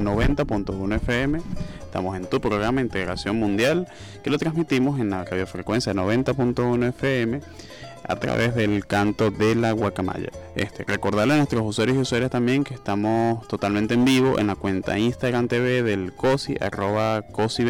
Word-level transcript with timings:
90.1 0.00 0.94
FM. 0.96 1.40
Estamos 1.80 2.16
en 2.16 2.26
tu 2.26 2.40
programa 2.40 2.80
Integración 2.80 3.36
Mundial, 3.36 3.88
que 4.22 4.30
lo 4.30 4.38
transmitimos 4.38 5.00
en 5.00 5.10
la 5.10 5.24
radiofrecuencia 5.24 5.94
90.1 5.94 6.88
FM 6.88 7.40
a 8.08 8.16
través 8.16 8.54
del 8.54 8.86
canto 8.86 9.30
de 9.30 9.54
la 9.54 9.72
guacamaya. 9.72 10.30
Este, 10.54 10.84
recordarle 10.84 11.32
a 11.34 11.36
nuestros 11.38 11.62
usuarios 11.64 11.96
y 11.96 12.00
usuarias 12.00 12.30
también 12.30 12.64
que 12.64 12.74
estamos 12.74 13.48
totalmente 13.48 13.94
en 13.94 14.04
vivo 14.04 14.38
en 14.38 14.46
la 14.46 14.54
cuenta 14.54 14.98
Instagram 14.98 15.48
TV 15.48 15.82
del 15.82 16.12
COSI, 16.12 16.56
arroba 16.60 17.22
COSI 17.22 17.64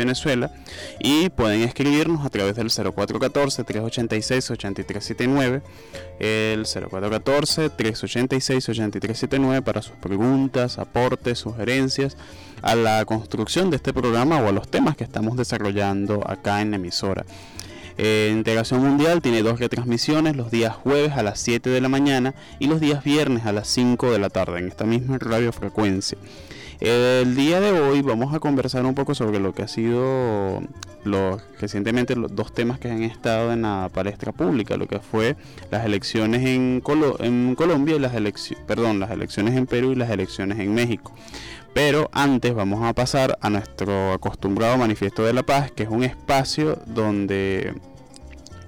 y 1.00 1.30
pueden 1.30 1.62
escribirnos 1.62 2.24
a 2.24 2.30
través 2.30 2.54
del 2.56 2.68
0414-386-8379, 2.68 5.62
el 6.18 6.64
0414-386-8379 6.64 9.62
para 9.62 9.82
sus 9.82 9.94
preguntas, 9.96 10.78
aportes, 10.78 11.38
sugerencias 11.38 12.16
a 12.62 12.74
la 12.74 13.04
construcción 13.04 13.68
de 13.70 13.76
este 13.76 13.92
programa 13.92 14.40
o 14.40 14.48
a 14.48 14.52
los 14.52 14.66
temas 14.68 14.96
que 14.96 15.04
estamos 15.04 15.36
desarrollando 15.36 16.28
acá 16.28 16.62
en 16.62 16.70
la 16.70 16.76
emisora. 16.76 17.26
Eh, 17.98 18.30
Integración 18.32 18.82
Mundial 18.82 19.22
tiene 19.22 19.42
dos 19.42 19.58
retransmisiones, 19.58 20.36
los 20.36 20.50
días 20.50 20.74
jueves 20.74 21.12
a 21.12 21.22
las 21.22 21.40
7 21.40 21.70
de 21.70 21.80
la 21.80 21.88
mañana 21.88 22.34
y 22.58 22.66
los 22.66 22.80
días 22.80 23.02
viernes 23.02 23.46
a 23.46 23.52
las 23.52 23.68
5 23.68 24.12
de 24.12 24.18
la 24.18 24.28
tarde, 24.28 24.58
en 24.58 24.68
esta 24.68 24.84
misma 24.84 25.18
radiofrecuencia. 25.18 26.18
El 26.78 27.34
día 27.36 27.58
de 27.58 27.72
hoy 27.72 28.02
vamos 28.02 28.34
a 28.34 28.38
conversar 28.38 28.84
un 28.84 28.94
poco 28.94 29.14
sobre 29.14 29.40
lo 29.40 29.54
que 29.54 29.62
ha 29.62 29.68
sido 29.68 30.62
recientemente 31.58 32.16
los 32.16 32.34
dos 32.34 32.52
temas 32.52 32.78
que 32.78 32.90
han 32.90 33.02
estado 33.02 33.52
en 33.52 33.62
la 33.62 33.88
palestra 33.92 34.32
pública, 34.32 34.76
lo 34.76 34.86
que 34.86 34.98
fue 34.98 35.36
las 35.70 35.86
elecciones 35.86 36.44
en, 36.44 36.82
en 37.20 37.54
Colombia 37.54 37.96
y 37.96 37.98
las 37.98 38.14
elecciones, 38.14 38.64
perdón, 38.66 39.00
las 39.00 39.10
elecciones 39.10 39.54
en 39.54 39.66
Perú 39.66 39.92
y 39.92 39.94
las 39.94 40.10
elecciones 40.10 40.58
en 40.58 40.74
México. 40.74 41.14
Pero 41.76 42.08
antes 42.14 42.54
vamos 42.54 42.82
a 42.82 42.94
pasar 42.94 43.36
a 43.42 43.50
nuestro 43.50 44.14
acostumbrado 44.14 44.78
manifiesto 44.78 45.22
de 45.24 45.34
la 45.34 45.42
paz, 45.42 45.70
que 45.70 45.82
es 45.82 45.90
un 45.90 46.04
espacio 46.04 46.78
donde 46.86 47.74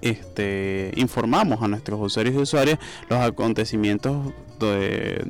este, 0.03 0.93
informamos 0.95 1.63
a 1.63 1.69
nuestros 1.69 1.99
usuarios 2.03 2.35
y 2.35 2.39
usuarias 2.41 2.79
los 3.09 3.19
acontecimientos 3.19 4.35
de- 4.61 5.25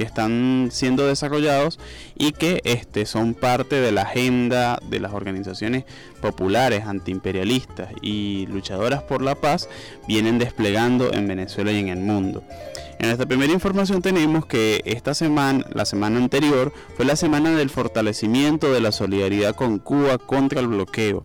que 0.00 0.06
están 0.06 0.70
siendo 0.72 1.06
desarrollados 1.06 1.78
y 2.16 2.32
que 2.32 2.62
este, 2.64 3.04
son 3.04 3.34
parte 3.34 3.82
de 3.82 3.92
la 3.92 4.00
agenda 4.00 4.80
de 4.88 4.98
las 4.98 5.12
organizaciones 5.12 5.84
populares, 6.22 6.86
antiimperialistas 6.86 7.90
y 8.00 8.46
luchadoras 8.46 9.02
por 9.02 9.20
la 9.20 9.34
paz 9.34 9.68
vienen 10.08 10.38
desplegando 10.38 11.12
en 11.12 11.28
Venezuela 11.28 11.70
y 11.70 11.80
en 11.80 11.88
el 11.90 11.98
mundo. 11.98 12.42
En 12.98 13.10
esta 13.10 13.26
primera 13.26 13.52
información 13.52 14.00
tenemos 14.00 14.46
que 14.46 14.80
esta 14.86 15.12
semana, 15.12 15.66
la 15.74 15.84
semana 15.84 16.16
anterior, 16.16 16.72
fue 16.96 17.04
la 17.04 17.16
semana 17.16 17.54
del 17.54 17.68
fortalecimiento 17.68 18.72
de 18.72 18.80
la 18.80 18.92
solidaridad 18.92 19.54
con 19.54 19.80
Cuba 19.80 20.16
contra 20.16 20.60
el 20.60 20.68
bloqueo. 20.68 21.24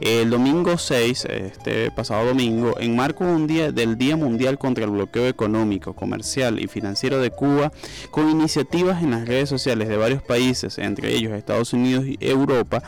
El 0.00 0.30
domingo 0.30 0.76
6, 0.76 1.24
este 1.26 1.90
pasado 1.92 2.26
domingo, 2.26 2.78
en 2.80 2.96
marco 2.96 3.24
un 3.24 3.46
día 3.46 3.70
del 3.70 3.96
Día 3.96 4.16
Mundial 4.16 4.58
contra 4.58 4.84
el 4.84 4.90
Bloqueo 4.90 5.28
Económico, 5.28 5.94
Comercial 5.94 6.58
y 6.58 6.66
Financiero 6.66 7.20
de 7.20 7.30
Cuba, 7.30 7.72
con 8.10 8.28
iniciativas 8.28 9.02
en 9.02 9.12
las 9.12 9.26
redes 9.26 9.48
sociales 9.48 9.88
de 9.88 9.96
varios 9.96 10.22
países, 10.22 10.78
entre 10.78 11.14
ellos 11.14 11.32
Estados 11.32 11.72
Unidos 11.72 12.06
y 12.06 12.18
Europa, 12.20 12.82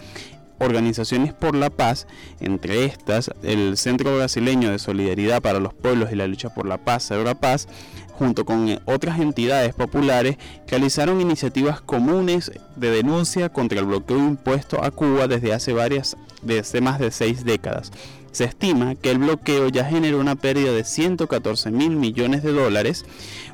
organizaciones 0.58 1.32
por 1.32 1.54
la 1.54 1.70
paz, 1.70 2.06
entre 2.40 2.84
estas 2.84 3.30
el 3.42 3.76
Centro 3.76 4.16
Brasileño 4.16 4.70
de 4.70 4.78
Solidaridad 4.78 5.42
para 5.42 5.60
los 5.60 5.75
Pueblos 5.75 6.10
y 6.12 6.16
la 6.16 6.26
Lucha 6.26 6.52
por 6.54 6.66
la 6.66 6.78
Paz, 6.78 7.10
Paz, 7.40 7.69
junto 8.12 8.44
con 8.44 8.69
eh, 8.69 8.80
otras 8.86 9.20
entidades 9.20 9.75
populares, 9.75 10.36
realizaron 10.66 11.20
iniciativas 11.20 11.80
comunes 11.80 12.50
de 12.76 12.90
denuncia 12.90 13.50
contra 13.50 13.78
el 13.78 13.86
bloqueo 13.86 14.19
impuesto 14.19 14.82
a 14.82 14.90
Cuba 14.90 15.28
desde 15.28 15.52
hace 15.52 15.72
varias, 15.72 16.16
desde 16.46 16.81
más 16.81 16.98
de 16.98 17.10
seis 17.10 17.44
décadas. 17.44 17.93
Se 18.32 18.44
estima 18.44 18.94
que 18.94 19.10
el 19.10 19.19
bloqueo 19.19 19.69
ya 19.69 19.84
generó 19.84 20.20
una 20.20 20.37
pérdida 20.37 20.72
de 20.72 20.84
114 20.84 21.70
mil 21.70 21.96
millones 21.96 22.43
de 22.43 22.52
dólares, 22.52 23.06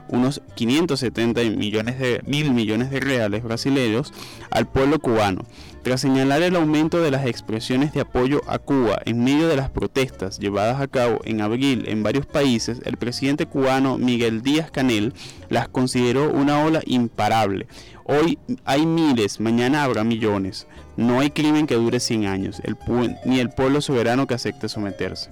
unos 0.09 0.43
570 0.57 1.43
millones 1.43 1.99
de 2.01 2.21
mil 2.27 2.51
millones 2.53 2.91
de 2.91 2.99
reales 2.99 3.45
brasileños 3.45 4.13
al 4.51 4.67
pueblo 4.67 4.99
cubano. 4.99 5.45
Tras 5.83 6.01
señalar 6.01 6.43
el 6.43 6.55
aumento 6.55 7.03
de 7.03 7.11
las 7.11 7.27
expresiones 7.27 7.93
de 7.93 8.03
apoyo 8.03 8.43
a 8.47 8.61
Cuba 8.61 9.01
en 9.05 9.25
medio 9.25 9.49
de 9.49 9.57
las 9.57 9.69
protestas 9.69 10.39
llevadas 10.39 10.81
a 10.81 10.87
cabo 10.87 11.21
en 11.25 11.41
abril 11.41 11.87
en 11.89 12.05
varios 12.05 12.25
países, 12.25 12.81
el 12.85 12.97
presidente 12.97 13.47
cubano 13.47 13.99
Miguel 13.99 14.43
Díaz 14.43 14.71
Canel 14.71 15.13
las 15.49 15.67
consideró 15.67 16.31
una 16.31 16.65
ola 16.65 16.83
imparable. 16.87 17.67
Hoy 18.05 18.39
hay 18.65 18.87
miles, 18.87 19.41
mañana 19.41 19.83
habrá 19.83 20.05
millones. 20.05 20.69
No 20.97 21.19
hay 21.19 21.31
crimen 21.31 21.67
que 21.67 21.75
dure 21.75 21.99
100 21.99 22.27
años, 22.27 22.63
ni 23.25 23.41
el 23.41 23.51
pueblo 23.51 23.81
soberano 23.81 24.27
que 24.29 24.35
acepte 24.35 24.69
someterse. 24.69 25.31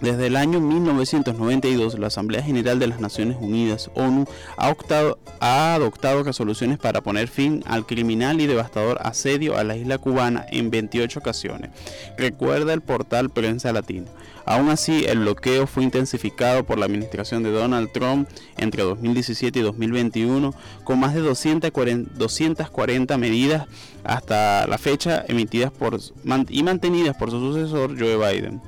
Desde 0.00 0.26
el 0.26 0.36
año 0.36 0.60
1992, 0.60 1.98
la 1.98 2.08
Asamblea 2.08 2.42
General 2.42 2.78
de 2.78 2.86
las 2.86 3.00
Naciones 3.00 3.38
Unidas, 3.40 3.90
ONU, 3.94 4.26
ha, 4.58 5.74
adoptado 5.74 6.22
resoluciones 6.22 6.78
para 6.78 7.00
poner 7.00 7.28
fin 7.28 7.64
al 7.66 7.86
criminal 7.86 8.40
y 8.42 8.46
devastador 8.46 8.98
asedio 9.02 9.56
a 9.56 9.64
la 9.64 9.74
isla 9.74 9.96
cubana 9.96 10.44
en 10.50 10.70
28 10.70 11.18
ocasiones. 11.18 11.70
Recuerda 12.18 12.74
el 12.74 12.82
portal 12.82 13.30
Prensa 13.30 13.72
Latino. 13.72 14.06
Aún 14.44 14.68
así, 14.68 15.04
el 15.06 15.20
bloqueo 15.20 15.66
fue 15.66 15.82
intensificado 15.82 16.64
por 16.64 16.78
la 16.78 16.84
administración 16.84 17.42
de 17.42 17.50
Donald 17.50 17.90
Trump 17.90 18.28
entre 18.58 18.82
2017 18.82 19.58
y 19.58 19.62
2021, 19.62 20.54
con 20.84 21.00
más 21.00 21.14
de 21.14 21.20
240, 21.20 22.12
240 22.14 23.18
medidas 23.18 23.66
hasta 24.04 24.66
la 24.66 24.76
fecha 24.76 25.24
emitidas 25.26 25.72
y 26.50 26.62
mantenidas 26.62 27.16
por 27.16 27.30
su 27.30 27.40
sucesor 27.40 27.98
Joe 27.98 28.16
Biden. 28.18 28.60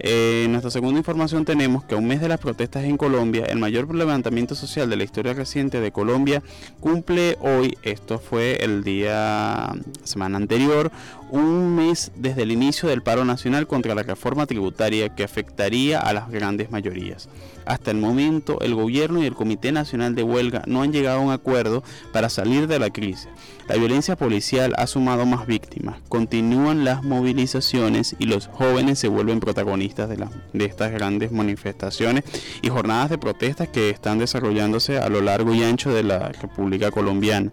Eh, 0.00 0.42
en 0.44 0.52
nuestra 0.52 0.70
segunda 0.70 0.98
información 0.98 1.44
tenemos 1.44 1.84
que 1.84 1.94
a 1.94 1.98
un 1.98 2.06
mes 2.06 2.20
de 2.20 2.28
las 2.28 2.38
protestas 2.38 2.84
en 2.84 2.96
Colombia, 2.96 3.44
el 3.46 3.58
mayor 3.58 3.92
levantamiento 3.94 4.54
social 4.54 4.88
de 4.88 4.96
la 4.96 5.04
historia 5.04 5.34
reciente 5.34 5.80
de 5.80 5.92
Colombia 5.92 6.42
cumple 6.80 7.36
hoy, 7.40 7.76
esto 7.82 8.18
fue 8.18 8.64
el 8.64 8.84
día 8.84 9.72
semana 10.04 10.36
anterior, 10.36 10.90
un 11.30 11.74
mes 11.74 12.12
desde 12.14 12.42
el 12.42 12.52
inicio 12.52 12.88
del 12.88 13.02
paro 13.02 13.24
nacional 13.24 13.66
contra 13.66 13.94
la 13.94 14.02
reforma 14.02 14.46
tributaria 14.46 15.08
que 15.10 15.24
afectaría 15.24 16.00
a 16.00 16.12
las 16.12 16.30
grandes 16.30 16.70
mayorías. 16.70 17.28
Hasta 17.66 17.90
el 17.90 17.98
momento, 17.98 18.60
el 18.62 18.74
gobierno 18.74 19.22
y 19.22 19.26
el 19.26 19.34
Comité 19.34 19.72
Nacional 19.72 20.14
de 20.14 20.22
Huelga 20.22 20.62
no 20.66 20.80
han 20.80 20.90
llegado 20.90 21.18
a 21.18 21.22
un 21.22 21.32
acuerdo 21.32 21.84
para 22.12 22.30
salir 22.30 22.66
de 22.66 22.78
la 22.78 22.88
crisis. 22.88 23.28
La 23.68 23.76
violencia 23.76 24.16
policial 24.16 24.72
ha 24.78 24.86
sumado 24.86 25.26
más 25.26 25.46
víctimas, 25.46 25.96
continúan 26.08 26.84
las 26.84 27.04
movilizaciones 27.04 28.16
y 28.18 28.24
los 28.24 28.46
jóvenes 28.46 28.98
se 28.98 29.08
vuelven 29.08 29.40
protagonistas 29.40 30.08
de, 30.08 30.26
de 30.54 30.64
estas 30.64 30.92
grandes 30.92 31.30
manifestaciones 31.30 32.24
y 32.62 32.70
jornadas 32.70 33.10
de 33.10 33.18
protestas 33.18 33.68
que 33.68 33.90
están 33.90 34.18
desarrollándose 34.18 34.98
a 34.98 35.10
lo 35.10 35.20
largo 35.20 35.54
y 35.54 35.62
ancho 35.62 35.92
de 35.92 36.04
la 36.04 36.30
República 36.30 36.90
Colombiana. 36.90 37.52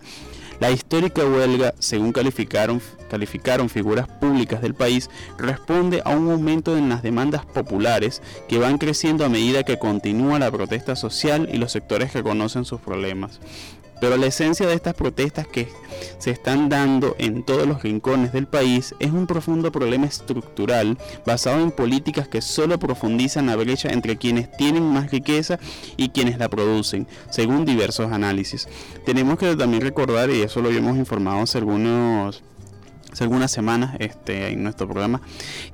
La 0.60 0.72
histórica 0.72 1.26
huelga, 1.26 1.74
según 1.80 2.14
calificaron, 2.14 2.82
figuras 3.70 4.08
públicas 4.08 4.62
del 4.62 4.74
país, 4.74 5.10
responde 5.38 6.02
a 6.06 6.10
un 6.10 6.32
aumento 6.32 6.78
en 6.78 6.90
las 6.90 7.04
demandas 7.04 7.46
populares 7.46 8.22
que 8.48 8.58
van 8.58 8.78
creciendo 8.78 9.26
a 9.26 9.30
medida 9.30 9.64
que 9.64 9.80
continúa 9.80 10.40
la 10.40 10.52
protesta 10.52 10.96
social 10.96 11.50
y 11.52 11.58
los 11.58 11.72
sectores 11.72 12.12
que 12.12 12.24
conocen 12.24 12.66
sus 12.66 12.80
problemas. 12.80 13.40
Pero 14.02 14.18
la 14.18 14.28
esencia 14.28 14.68
de 14.68 14.74
estas 14.74 14.94
protestas 14.94 15.48
que 15.48 15.68
se 16.18 16.32
están 16.32 16.70
dando 16.70 17.16
en 17.18 17.44
todos 17.44 17.68
los 17.68 17.84
rincones 17.84 18.34
del 18.34 18.48
país 18.48 18.94
es 19.00 19.12
un 19.12 19.28
profundo 19.28 19.72
problema 19.72 20.06
estructural 20.06 20.98
basado 21.26 21.62
en 21.62 21.72
políticas 21.72 22.28
que 22.28 22.42
solo 22.42 22.78
profundizan 22.80 23.48
la 23.48 23.56
brecha 23.56 23.90
entre 23.90 24.18
quienes 24.18 24.52
tienen 24.58 24.84
más 24.84 25.12
riqueza 25.12 25.60
y 25.98 26.10
quienes 26.10 26.38
la 26.38 26.50
producen, 26.50 27.08
según 27.30 27.66
diversos 27.66 28.12
análisis. 28.12 28.68
Tenemos 29.06 29.38
que 29.38 29.56
también 29.56 29.82
recordar, 29.82 30.30
y 30.30 30.42
eso 30.42 30.62
lo 30.62 30.70
habíamos 30.70 30.98
informado 30.98 31.42
hace 31.42 31.58
algunos 31.58 32.44
hace 33.16 33.24
algunas 33.24 33.50
semanas 33.50 33.96
este, 34.00 34.50
en 34.50 34.62
nuestro 34.62 34.88
programa, 34.88 35.22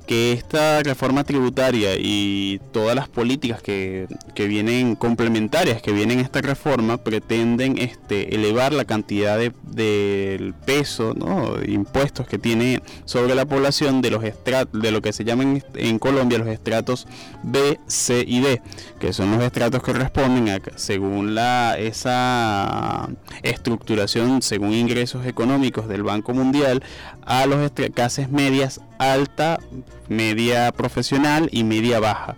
que 0.06 0.32
esta 0.32 0.80
reforma 0.84 1.24
tributaria 1.24 1.96
y 1.98 2.60
todas 2.70 2.94
las 2.94 3.08
políticas 3.08 3.60
que, 3.60 4.06
vienen 4.36 4.94
complementarias, 4.94 5.82
que 5.82 5.92
vienen 5.92 6.20
esta 6.20 6.40
reforma, 6.40 6.98
pretenden 6.98 7.78
este, 7.78 8.34
elevar 8.34 8.72
la 8.72 8.84
cantidad 8.84 9.38
del 9.38 9.54
de, 9.64 10.54
peso, 10.64 11.14
¿no? 11.14 11.56
de 11.56 11.72
impuestos 11.72 12.28
que 12.28 12.38
tiene 12.38 12.80
sobre 13.06 13.34
la 13.34 13.44
población 13.44 14.02
de 14.02 14.10
los 14.10 14.22
estratos, 14.22 14.80
de 14.80 14.92
lo 14.92 15.02
que 15.02 15.12
se 15.12 15.24
llaman 15.24 15.64
en 15.74 15.98
Colombia 15.98 16.38
los 16.38 16.48
estratos 16.48 17.08
B, 17.42 17.80
C 17.88 18.24
y 18.24 18.40
D, 18.40 18.62
que 19.00 19.12
son 19.12 19.32
los 19.32 19.42
estratos 19.42 19.82
que 19.82 19.92
responden 19.92 20.48
a, 20.48 20.60
según 20.76 21.34
la, 21.34 21.76
esa 21.76 23.08
estructuración, 23.42 24.42
según 24.42 24.74
ingresos 24.74 25.26
económicos 25.26 25.88
del 25.88 26.04
Banco 26.04 26.34
Mundial, 26.34 26.82
a 27.24 27.46
los 27.46 27.70
clases 27.94 28.30
medias 28.30 28.80
alta, 28.98 29.58
media 30.08 30.72
profesional 30.72 31.48
y 31.52 31.64
media 31.64 32.00
baja. 32.00 32.36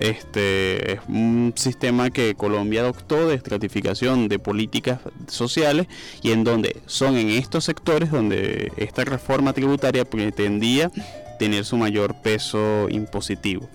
Este 0.00 0.92
es 0.92 1.00
un 1.08 1.54
sistema 1.56 2.10
que 2.10 2.34
Colombia 2.34 2.82
adoptó 2.82 3.28
de 3.28 3.34
estratificación 3.34 4.28
de 4.28 4.38
políticas 4.38 5.00
sociales 5.28 5.86
y 6.22 6.32
en 6.32 6.44
donde 6.44 6.80
son 6.86 7.16
en 7.16 7.30
estos 7.30 7.64
sectores 7.64 8.10
donde 8.10 8.72
esta 8.76 9.04
reforma 9.04 9.52
tributaria 9.52 10.04
pretendía 10.04 10.90
tener 11.38 11.64
su 11.64 11.76
mayor 11.76 12.14
peso 12.22 12.88
impositivo. 12.90 13.68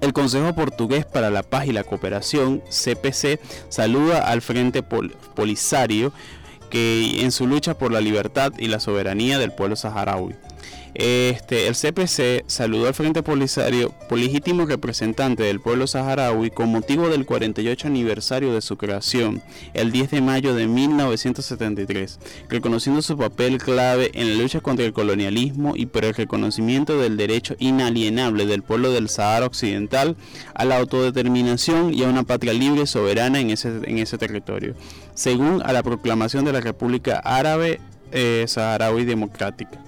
El 0.00 0.12
Consejo 0.12 0.52
Portugués 0.52 1.04
para 1.04 1.30
la 1.30 1.44
Paz 1.44 1.66
y 1.66 1.72
la 1.72 1.84
Cooperación, 1.84 2.60
CPC, 2.68 3.38
saluda 3.68 4.28
al 4.28 4.42
Frente 4.42 4.82
Polisario 4.82 6.12
que 6.72 7.22
en 7.22 7.32
su 7.32 7.46
lucha 7.46 7.76
por 7.76 7.92
la 7.92 8.00
libertad 8.00 8.54
y 8.56 8.68
la 8.68 8.80
soberanía 8.80 9.38
del 9.38 9.52
pueblo 9.52 9.76
saharaui. 9.76 10.34
Este, 10.94 11.68
el 11.68 11.74
CPC 11.74 12.44
saludó 12.46 12.86
al 12.86 12.94
Frente 12.94 13.22
Polisario, 13.22 13.94
legítimo 14.10 14.66
representante 14.66 15.42
del 15.42 15.58
pueblo 15.58 15.86
saharaui, 15.86 16.50
con 16.50 16.70
motivo 16.70 17.08
del 17.08 17.24
48 17.24 17.88
aniversario 17.88 18.52
de 18.52 18.60
su 18.60 18.76
creación, 18.76 19.42
el 19.72 19.90
10 19.90 20.10
de 20.10 20.20
mayo 20.20 20.54
de 20.54 20.66
1973, 20.66 22.18
reconociendo 22.50 23.00
su 23.00 23.16
papel 23.16 23.56
clave 23.56 24.10
en 24.12 24.28
la 24.28 24.42
lucha 24.42 24.60
contra 24.60 24.84
el 24.84 24.92
colonialismo 24.92 25.76
y 25.76 25.86
por 25.86 26.04
el 26.04 26.14
reconocimiento 26.14 26.98
del 26.98 27.16
derecho 27.16 27.56
inalienable 27.58 28.44
del 28.44 28.62
pueblo 28.62 28.92
del 28.92 29.08
Sahara 29.08 29.46
Occidental 29.46 30.16
a 30.54 30.64
la 30.66 30.76
autodeterminación 30.76 31.94
y 31.94 32.02
a 32.02 32.08
una 32.08 32.24
patria 32.24 32.52
libre 32.52 32.82
y 32.82 32.86
soberana 32.86 33.40
en 33.40 33.50
ese, 33.50 33.68
en 33.84 33.98
ese 33.98 34.18
territorio, 34.18 34.74
según 35.14 35.62
a 35.64 35.72
la 35.72 35.82
proclamación 35.82 36.44
de 36.44 36.52
la 36.52 36.60
República 36.60 37.18
Árabe 37.18 37.80
eh, 38.12 38.44
Saharaui 38.46 39.06
Democrática. 39.06 39.80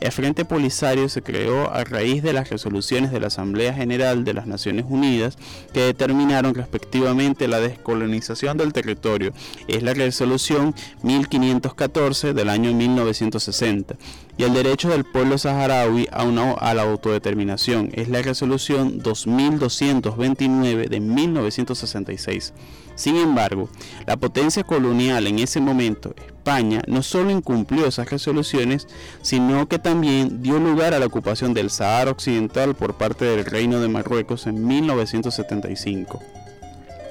El 0.00 0.12
Frente 0.12 0.44
Polisario 0.44 1.08
se 1.08 1.22
creó 1.22 1.72
a 1.72 1.84
raíz 1.84 2.22
de 2.22 2.32
las 2.32 2.50
resoluciones 2.50 3.12
de 3.12 3.20
la 3.20 3.28
Asamblea 3.28 3.72
General 3.72 4.24
de 4.24 4.34
las 4.34 4.46
Naciones 4.46 4.84
Unidas 4.88 5.38
que 5.72 5.80
determinaron 5.80 6.54
respectivamente 6.54 7.48
la 7.48 7.60
descolonización 7.60 8.56
del 8.56 8.72
territorio. 8.72 9.32
Es 9.68 9.82
la 9.82 9.94
resolución 9.94 10.74
1514 11.02 12.34
del 12.34 12.48
año 12.48 12.72
1960 12.72 13.96
y 14.36 14.42
el 14.42 14.54
derecho 14.54 14.88
del 14.88 15.04
pueblo 15.04 15.38
saharaui 15.38 16.08
a, 16.10 16.74
la 16.74 16.82
autodeterminación. 16.82 17.90
Es 17.92 18.08
la 18.08 18.22
resolución 18.22 18.98
2229 18.98 20.88
de 20.88 21.00
1966. 21.00 22.52
Sin 22.96 23.16
embargo, 23.16 23.68
la 24.06 24.16
potencia 24.16 24.64
colonial 24.64 25.26
en 25.26 25.38
ese 25.38 25.60
momento, 25.60 26.14
España, 26.44 26.82
no 26.86 27.02
solo 27.02 27.30
incumplió 27.30 27.86
esas 27.86 28.10
resoluciones, 28.10 28.86
sino 29.22 29.66
que 29.66 29.78
también 29.78 30.42
dio 30.42 30.58
lugar 30.58 30.92
a 30.92 30.98
la 30.98 31.06
ocupación 31.06 31.54
del 31.54 31.70
Sahara 31.70 32.10
Occidental 32.10 32.74
por 32.74 32.98
parte 32.98 33.24
del 33.24 33.46
Reino 33.46 33.80
de 33.80 33.88
Marruecos 33.88 34.46
en 34.46 34.66
1975. 34.66 36.22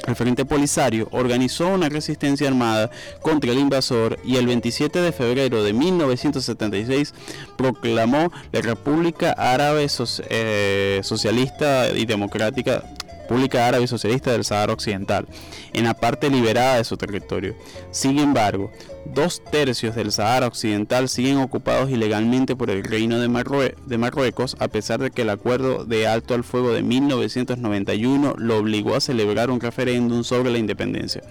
El 0.06 0.16
Frente 0.16 0.46
Polisario 0.46 1.08
organizó 1.12 1.70
una 1.70 1.90
resistencia 1.90 2.48
armada 2.48 2.92
contra 3.24 3.52
el 3.52 3.58
invasor 3.58 4.20
y 4.24 4.36
el 4.36 4.46
27 4.46 5.02
de 5.02 5.12
febrero 5.12 5.63
de 5.63 5.74
1976 5.74 7.16
proclamó 7.58 8.32
la 8.52 8.62
República 8.62 9.32
Árabe 9.32 9.88
eh, 10.30 11.00
Socialista 11.02 11.90
y 11.90 12.06
Democrática 12.06 12.84
República 13.24 13.68
Árabe 13.68 13.88
Socialista 13.88 14.32
del 14.32 14.44
Sahara 14.44 14.74
Occidental, 14.74 15.25
en 15.72 15.86
la 15.86 15.94
parte 15.94 16.30
liberada 16.30 16.75
de 16.78 16.84
su 16.84 16.98
territorio. 16.98 17.56
Sin 17.90 18.20
embargo, 18.20 18.72
dos 19.05 19.41
tercios 19.51 19.95
del 19.95 20.12
Sahara 20.12 20.48
Occidental 20.48 21.10
siguen 21.10 21.38
ocupados 21.38 21.89
ilegalmente 21.89 22.55
por 22.55 22.69
el 22.69 22.83
Reino 22.83 23.19
de, 23.19 23.27
Marruecos, 23.98 24.55
a 24.60 24.67
pesar 24.67 25.00
de 25.00 25.12
que 25.12 25.24
el 25.24 25.29
acuerdo 25.29 25.86
de 25.86 26.07
alto 26.07 26.33
al 26.33 26.43
fuego 26.43 26.72
de 26.72 26.83
1991 26.83 28.36
lo 28.38 28.57
obligó 28.57 28.95
a 28.95 29.01
celebrar 29.01 29.50
un 29.50 29.60
referéndum 29.60 30.24
sobre 30.24 30.51
la 30.51 30.57
independencia. 30.57 31.22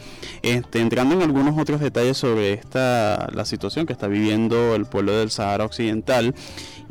Este, 0.43 0.81
entrando 0.81 1.15
en 1.15 1.23
algunos 1.23 1.59
otros 1.59 1.81
detalles 1.81 2.17
sobre 2.17 2.53
esta, 2.53 3.29
la 3.33 3.45
situación 3.45 3.87
que 3.87 3.93
está 3.93 4.07
viviendo 4.07 4.75
el 4.75 4.87
pueblo 4.87 5.17
del 5.17 5.31
Sahara 5.31 5.65
Occidental 5.65 6.35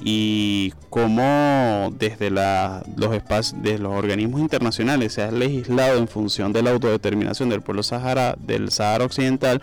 y 0.04 0.74
cómo 0.90 1.94
desde 1.98 2.32
los 2.32 3.14
espacios 3.14 3.62
de 3.62 3.78
los 3.78 3.94
organismos 3.94 4.42
internacionales 4.42 5.14
se 5.14 5.22
ha 5.22 5.32
legislado 5.32 5.98
en 5.98 6.08
función 6.08 6.54
de 6.54 6.64
la 6.64 6.72
autodeterminación 6.72 7.50
del 7.50 7.62
pueblo 7.62 7.84
Sahara 7.84 8.36
del 8.40 8.72
Sahara 8.72 9.06
Occidental 9.06 9.62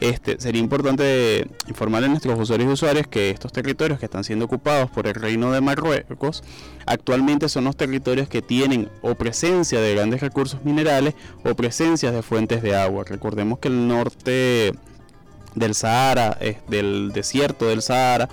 este 0.00 0.40
sería 0.52 0.64
importante 0.64 1.46
informar 1.66 2.04
a 2.04 2.08
nuestros 2.08 2.38
usuarios 2.38 2.68
y 2.68 2.72
usuarios 2.74 3.06
que 3.06 3.30
estos 3.30 3.52
territorios 3.52 3.98
que 3.98 4.04
están 4.04 4.22
siendo 4.22 4.44
ocupados 4.44 4.90
por 4.90 5.06
el 5.06 5.14
reino 5.14 5.50
de 5.50 5.62
Marruecos 5.62 6.44
actualmente 6.84 7.48
son 7.48 7.64
los 7.64 7.74
territorios 7.74 8.28
que 8.28 8.42
tienen 8.42 8.90
o 9.00 9.14
presencia 9.14 9.80
de 9.80 9.94
grandes 9.94 10.20
recursos 10.20 10.62
minerales 10.62 11.14
o 11.42 11.54
presencias 11.54 12.12
de 12.12 12.20
fuentes 12.20 12.60
de 12.60 12.76
agua. 12.76 13.04
Recordemos 13.08 13.60
que 13.60 13.68
el 13.68 13.88
norte 13.88 14.74
del 15.54 15.74
Sahara, 15.74 16.38
del 16.68 17.12
desierto 17.12 17.66
del 17.66 17.82
Sahara, 17.82 18.28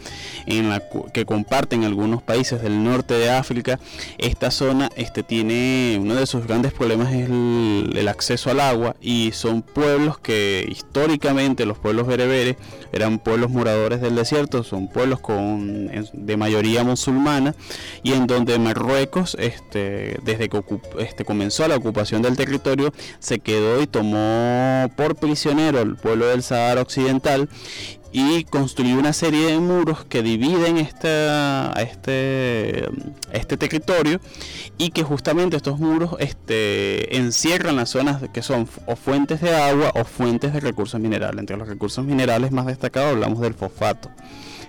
en 0.46 0.70
la 0.70 0.82
que 1.14 1.26
comparten 1.26 1.84
algunos 1.84 2.22
países 2.22 2.62
del 2.62 2.84
norte 2.84 3.14
de 3.16 3.30
África. 3.30 3.80
Esta 4.18 4.52
zona 4.52 4.90
este, 4.96 5.24
tiene 5.24 5.98
uno 6.02 6.16
de 6.16 6.26
sus 6.26 6.46
grandes 6.46 6.74
problemas 6.74 7.14
es 7.14 7.30
el, 7.30 8.08
acceso 8.10 8.50
al 8.50 8.60
agua 8.60 8.96
y 9.02 9.32
son 9.34 9.62
pueblos 9.62 10.18
que 10.18 10.66
históricamente 10.68 11.66
los 11.66 11.78
pueblos 11.78 12.08
bereberes 12.08 12.56
eran 12.92 13.20
pueblos 13.20 13.52
moradores 13.52 14.02
del 14.02 14.16
desierto, 14.16 14.64
son 14.64 14.88
pueblos 14.88 15.20
con 15.20 15.92
de 16.12 16.38
mayoría 16.38 16.84
musulmana 16.84 17.54
y 18.02 18.14
en 18.14 18.26
donde 18.26 18.58
Marruecos 18.58 19.38
este, 19.40 20.18
desde 20.24 20.50
que 20.50 20.64
este, 20.98 21.24
comenzó 21.24 21.68
la 21.68 21.76
ocupación 21.76 22.24
del 22.24 22.36
territorio 22.36 22.92
se 23.20 23.40
quedó 23.40 23.80
y 23.80 23.86
tomó 23.86 24.90
por 24.96 25.16
prisionero 25.16 25.82
el 25.82 25.96
pueblo 25.96 26.26
del 26.28 26.42
Sahara 26.42 26.82
Occidental 26.82 27.09
y 28.12 28.44
construyó 28.46 28.98
una 28.98 29.14
serie 29.14 29.48
de 29.48 29.60
muros 29.60 30.04
que 30.06 30.24
dividen 30.24 30.78
esta, 30.78 31.72
este, 31.74 32.86
este 33.32 33.58
territorio 33.58 34.20
y 34.78 34.90
que 34.90 35.04
justamente 35.04 35.58
estos 35.58 35.80
muros 35.80 36.16
este, 36.20 37.18
encierran 37.18 37.76
las 37.76 37.90
zonas 37.90 38.22
que 38.34 38.42
son 38.42 38.68
o 38.88 38.96
fuentes 38.96 39.42
de 39.42 39.56
agua 39.56 39.92
o 39.96 40.06
fuentes 40.06 40.54
de 40.54 40.60
recursos 40.60 41.00
minerales. 41.00 41.40
Entre 41.40 41.58
los 41.58 41.68
recursos 41.68 42.04
minerales 42.04 42.52
más 42.52 42.66
destacados 42.66 43.12
hablamos 43.12 43.42
del 43.42 43.54
fosfato, 43.54 44.10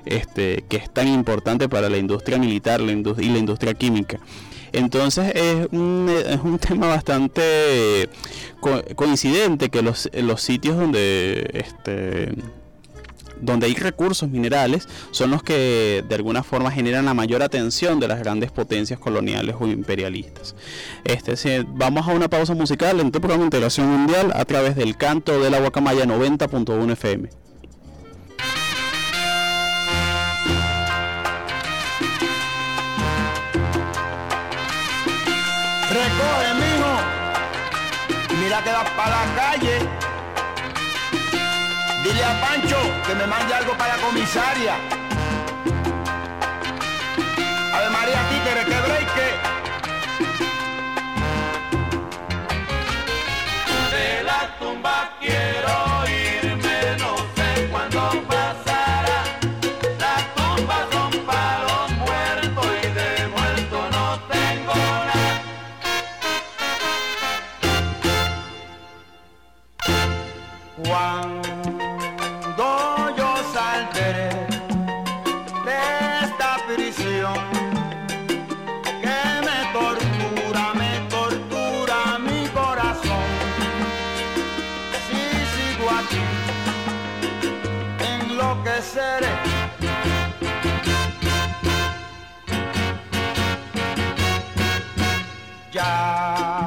este, 0.04 0.64
que 0.68 0.76
es 0.76 0.92
tan 0.92 1.08
importante 1.08 1.68
para 1.68 1.88
la 1.88 1.96
industria 1.96 2.38
militar 2.38 2.80
la 2.80 2.92
y 2.92 3.28
la 3.28 3.38
industria 3.38 3.72
química. 3.72 4.20
Entonces 4.72 5.32
es 5.34 5.68
un, 5.72 6.08
es 6.08 6.40
un 6.42 6.58
tema 6.60 6.86
bastante 6.86 8.08
coincidente 8.94 9.70
que 9.70 9.82
los, 9.82 10.10
los 10.12 10.42
sitios 10.42 10.76
donde 10.76 11.50
este 11.54 12.34
donde 13.40 13.66
hay 13.66 13.74
recursos 13.74 14.28
minerales 14.28 14.86
son 15.10 15.30
los 15.30 15.42
que 15.42 16.04
de 16.06 16.14
alguna 16.14 16.42
forma 16.42 16.70
generan 16.70 17.06
la 17.06 17.14
mayor 17.14 17.42
atención 17.42 17.98
de 18.00 18.08
las 18.08 18.18
grandes 18.20 18.50
potencias 18.50 18.98
coloniales 18.98 19.56
o 19.58 19.66
imperialistas. 19.66 20.54
Este, 21.04 21.64
vamos 21.66 22.06
a 22.06 22.12
una 22.12 22.28
pausa 22.28 22.54
musical 22.54 23.00
en 23.00 23.10
tu 23.10 23.20
programa 23.20 23.44
Integración 23.44 23.88
Mundial 23.88 24.32
a 24.34 24.44
través 24.44 24.76
del 24.76 24.96
canto 24.96 25.40
de 25.40 25.50
la 25.50 25.58
Guacamaya 25.58 26.04
90.1 26.04 26.92
FM. 26.92 27.30
Para 38.96 39.10
la 39.10 39.34
calle. 39.34 39.78
Dile 42.02 42.24
a 42.24 42.40
Pancho 42.40 42.78
que 43.06 43.14
me 43.14 43.26
mande 43.26 43.52
algo 43.54 43.76
para 43.76 43.96
la 43.96 44.02
comisaria. 44.02 44.74
Ave 47.74 47.90
María 47.90 48.20
Títere, 48.30 48.64
que 48.64 48.99
Ya 95.72 96.59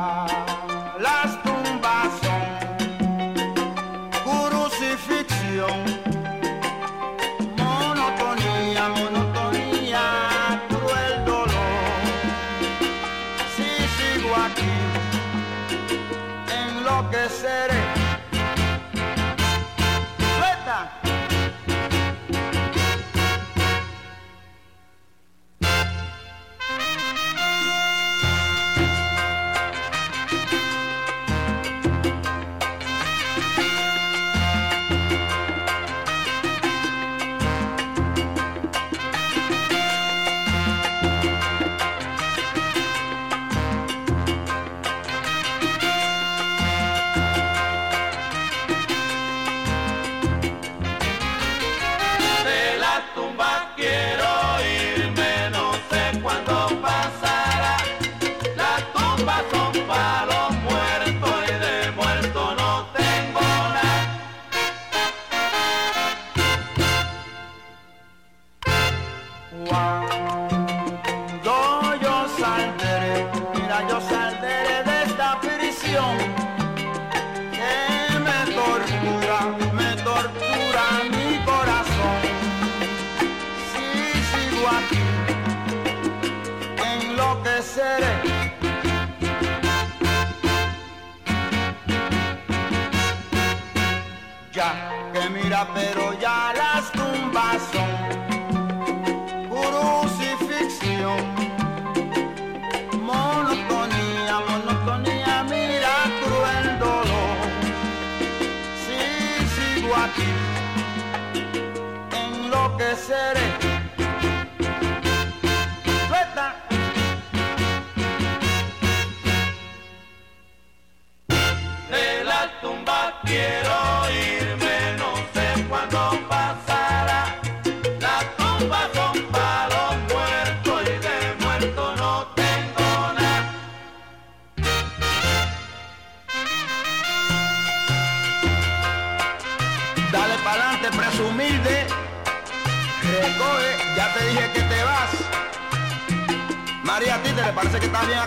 enloqueceré. 112.12 113.53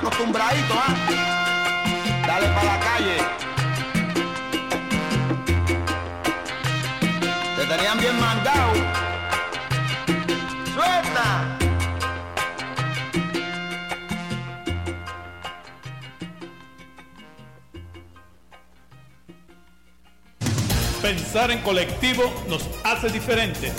acostumbradito, 0.06 0.74
¿ah? 0.74 0.94
Dale 2.26 2.46
para 2.48 2.64
la 2.64 2.80
calle. 2.80 3.16
Te 7.56 7.66
tenían 7.66 7.98
bien 7.98 8.20
mandado. 8.20 8.72
¡Suelta! 10.74 11.58
Pensar 21.02 21.50
en 21.50 21.62
colectivo 21.62 22.32
nos 22.48 22.68
hace 22.84 23.08
diferentes. 23.08 23.72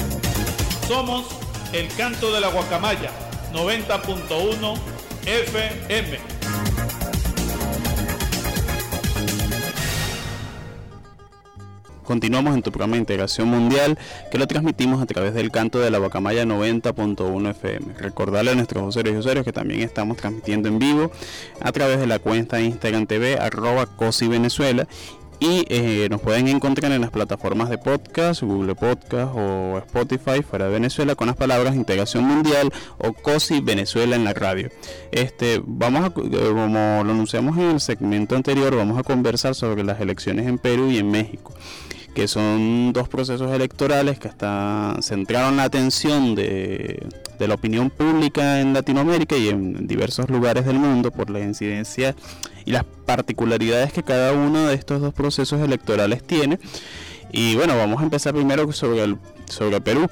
Somos 0.88 1.25
el 1.72 1.88
canto 1.96 2.34
de 2.34 2.41
la 2.41 2.50
guacamaya 2.50 3.12
90.1 3.53 4.97
FM. 5.27 6.19
Continuamos 12.05 12.55
en 12.55 12.62
tu 12.62 12.72
programa 12.72 12.93
de 12.93 13.00
Integración 13.00 13.50
Mundial 13.50 14.00
que 14.31 14.38
lo 14.38 14.48
transmitimos 14.48 15.01
a 15.01 15.05
través 15.05 15.34
del 15.34 15.51
canto 15.51 15.79
de 15.79 15.91
la 15.91 15.98
Guacamaya 15.98 16.46
90.1 16.46 17.50
FM. 17.50 17.96
Recordarle 17.96 18.51
a 18.51 18.55
nuestros 18.55 18.88
usuarios 18.88 19.15
y 19.15 19.17
usuarios 19.17 19.43
que 19.43 19.51
también 19.51 19.81
estamos 19.81 20.15
transmitiendo 20.15 20.69
en 20.69 20.79
vivo 20.79 21.12
a 21.60 21.74
través 21.74 22.00
de 22.00 22.07
la 22.07 22.19
cuenta 22.19 22.62
Instagram 22.62 23.05
TV 23.05 23.38
arroba 23.38 23.86
COSI 23.86 24.29
y 25.39 25.65
eh, 25.70 26.08
nos 26.10 26.22
pueden 26.22 26.48
encontrar 26.48 26.91
en 26.91 27.01
las 27.01 27.12
plataformas 27.12 27.70
de 27.70 27.77
podcast, 27.77 28.41
Google 28.41 28.75
Podcast 28.75 29.34
o 29.36 29.77
Spotify 29.79 30.41
fuera 30.41 30.65
de 30.65 30.72
Venezuela 30.72 31.15
con 31.15 31.27
las 31.27 31.36
palabras 31.36 31.75
Integración 31.75 32.24
Mundial 32.24 32.72
o 32.98 33.13
COSI 33.13 33.62
Venezuela 33.62 34.15
en 34.15 34.24
la 34.24 34.34
radio. 34.34 34.70
Este, 35.12 35.62
vamos 35.65 36.03
a, 36.03 36.08
eh, 36.08 36.12
como 36.12 37.03
lo 37.03 37.12
anunciamos 37.12 37.58
en 37.58 37.72
el 37.72 37.79
segmento 37.79 38.36
anterior, 38.36 38.75
vamos 38.75 38.98
a 38.98 39.03
conversar 39.03 39.56
sobre 39.56 39.84
las 39.84 40.00
elecciones 40.01 40.48
en 40.48 40.58
Perú 40.58 40.89
y 40.89 40.98
en 40.98 41.12
México 41.12 41.53
que 42.18 42.28
son 42.28 42.94
dos 42.94 43.08
procesos 43.08 43.52
electorales 43.52 44.18
que 44.18 44.28
hasta 44.28 44.98
centraron 45.04 45.56
la 45.58 45.66
atención 45.66 46.34
de, 46.34 47.06
la 47.38 47.54
opinión 47.54 47.92
pública 47.92 48.60
en 48.60 48.74
Latinoamérica 48.74 49.38
y 49.38 49.50
en 49.50 49.86
diversos 49.86 50.28
lugares 50.28 50.66
del 50.66 50.80
mundo 50.80 51.12
por 51.12 51.30
la 51.30 51.42
incidencia 51.42 52.16
y 52.66 52.72
las 52.72 52.86
particularidades 53.06 53.94
que 53.94 54.02
cada 54.02 54.34
uno 54.34 54.66
de 54.66 54.74
estos 54.74 55.00
dos 55.00 55.14
procesos 55.14 55.62
electorales 55.62 56.24
tiene. 56.24 56.58
Y 57.32 57.54
bueno, 57.54 57.78
vamos 57.78 58.02
a 58.02 58.06
empezar 58.06 58.34
primero 58.34 58.72
sobre 58.72 59.04
el, 59.04 59.18
sobre 59.48 59.80
Perú. 59.80 60.08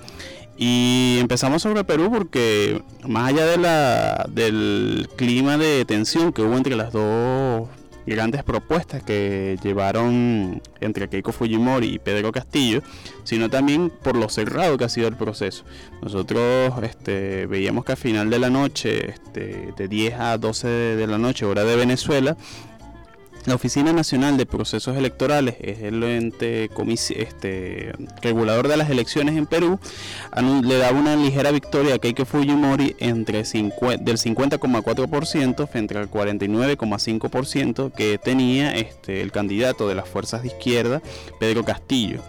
Y 0.60 1.18
empezamos 1.20 1.64
sobre 1.64 1.86
Perú 1.86 2.12
porque 2.14 2.84
más 3.08 3.30
allá 3.30 3.48
de 3.48 3.58
la, 3.58 4.28
del 4.30 5.10
clima 5.16 5.58
de 5.58 5.86
tensión 5.86 6.32
que 6.32 6.44
hubo 6.44 6.56
entre 6.56 6.76
las 6.76 6.94
dos 6.94 7.68
grandes 8.06 8.44
propuestas 8.44 9.04
que 9.04 9.58
llevaron 9.64 10.62
entre 10.80 11.10
Keiko 11.10 11.32
Fujimori 11.32 11.88
y 11.88 12.00
Pedro 12.00 12.32
Castillo, 12.32 12.82
sino 13.24 13.50
también 13.50 13.90
por 13.90 14.16
lo 14.16 14.30
cerrado 14.30 14.78
que 14.78 14.86
ha 14.86 14.90
sido 14.90 15.08
el 15.08 15.16
proceso. 15.16 15.64
Nosotros 16.02 16.74
este, 16.84 17.48
veíamos 17.48 17.86
que 17.86 17.94
a 17.94 17.96
final 17.96 18.30
de 18.30 18.40
la 18.40 18.50
noche, 18.50 19.10
este, 19.10 19.74
de 19.76 19.88
10 19.88 20.14
a 20.20 20.38
12 20.38 20.68
de 20.68 21.08
la 21.08 21.18
noche, 21.18 21.46
hora 21.46 21.64
de 21.64 21.76
Venezuela, 21.76 22.38
la 23.46 23.56
Oficina 23.56 23.94
Nacional 23.94 24.38
de 24.38 24.46
Procesos 24.46 24.98
Electorales 24.98 25.56
es 25.62 25.82
el 25.82 26.02
ente 26.04 26.70
este, 27.16 27.94
regulador 28.22 28.68
de 28.68 28.78
las 28.78 28.90
elecciones 28.90 29.36
en 29.38 29.46
Perú. 29.46 29.80
Le 30.64 30.78
da 30.78 30.92
una 30.92 31.16
ligera 31.16 31.52
victoria 31.52 31.96
a 31.96 32.00
Keiko 32.00 32.26
Fujimori 32.26 32.96
entre 33.00 33.40
del 33.40 34.18
50,4% 34.18 35.68
frente 35.68 35.98
al 35.98 36.10
49,5% 36.10 37.94
que 37.94 38.18
tenía 38.18 38.76
este, 38.76 39.22
el 39.22 39.32
candidato 39.32 39.88
de 39.88 39.96
las 39.96 40.10
fuerzas 40.10 40.42
de 40.42 40.48
izquierda, 40.48 41.02
Pedro 41.40 41.64
Castillo. 41.64 42.22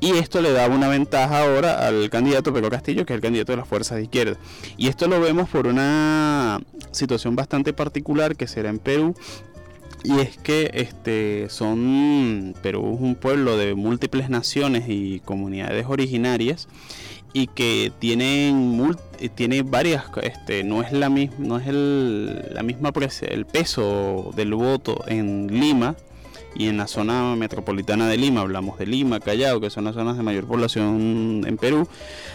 y 0.00 0.10
esto 0.12 0.40
le 0.42 0.52
daba 0.52 0.74
una 0.74 0.88
ventaja 0.88 1.44
ahora 1.44 1.86
al 1.86 2.10
candidato 2.10 2.52
Pedro 2.52 2.70
Castillo, 2.70 3.06
que 3.06 3.12
es 3.12 3.16
el 3.16 3.22
candidato 3.22 3.52
de 3.52 3.58
las 3.58 3.68
fuerzas 3.68 3.98
de 3.98 4.04
izquierda. 4.04 4.36
Y 4.76 4.88
esto 4.88 5.06
lo 5.08 5.20
vemos 5.20 5.48
por 5.48 5.66
una 5.66 6.60
situación 6.90 7.36
bastante 7.36 7.72
particular 7.72 8.36
que 8.36 8.46
será 8.46 8.68
en 8.70 8.78
Perú, 8.78 9.14
y 10.04 10.20
es 10.20 10.38
que 10.38 10.70
este 10.74 11.48
son 11.48 12.54
Perú 12.62 12.94
es 12.94 13.00
un 13.00 13.14
pueblo 13.14 13.56
de 13.56 13.74
múltiples 13.74 14.30
naciones 14.30 14.84
y 14.88 15.20
comunidades 15.20 15.86
originarias 15.88 16.68
y 17.32 17.46
que 17.48 17.92
tienen 17.98 18.96
tiene 19.34 19.62
varias 19.62 20.04
este 20.22 20.64
no 20.64 20.82
es 20.82 20.92
la 20.92 21.08
misma 21.08 21.36
no 21.38 21.58
es 21.58 21.68
el 21.68 22.52
la 22.52 22.62
misma 22.62 22.92
el 23.28 23.46
peso 23.46 24.32
del 24.34 24.54
voto 24.54 25.04
en 25.06 25.48
Lima 25.48 25.96
y 26.54 26.68
en 26.68 26.76
la 26.76 26.86
zona 26.86 27.36
metropolitana 27.36 28.08
de 28.08 28.16
Lima, 28.16 28.40
hablamos 28.40 28.78
de 28.78 28.86
Lima, 28.86 29.20
Callao, 29.20 29.60
que 29.60 29.70
son 29.70 29.84
las 29.84 29.94
zonas 29.94 30.16
de 30.16 30.22
mayor 30.22 30.46
población 30.46 31.44
en 31.46 31.56
Perú, 31.56 31.88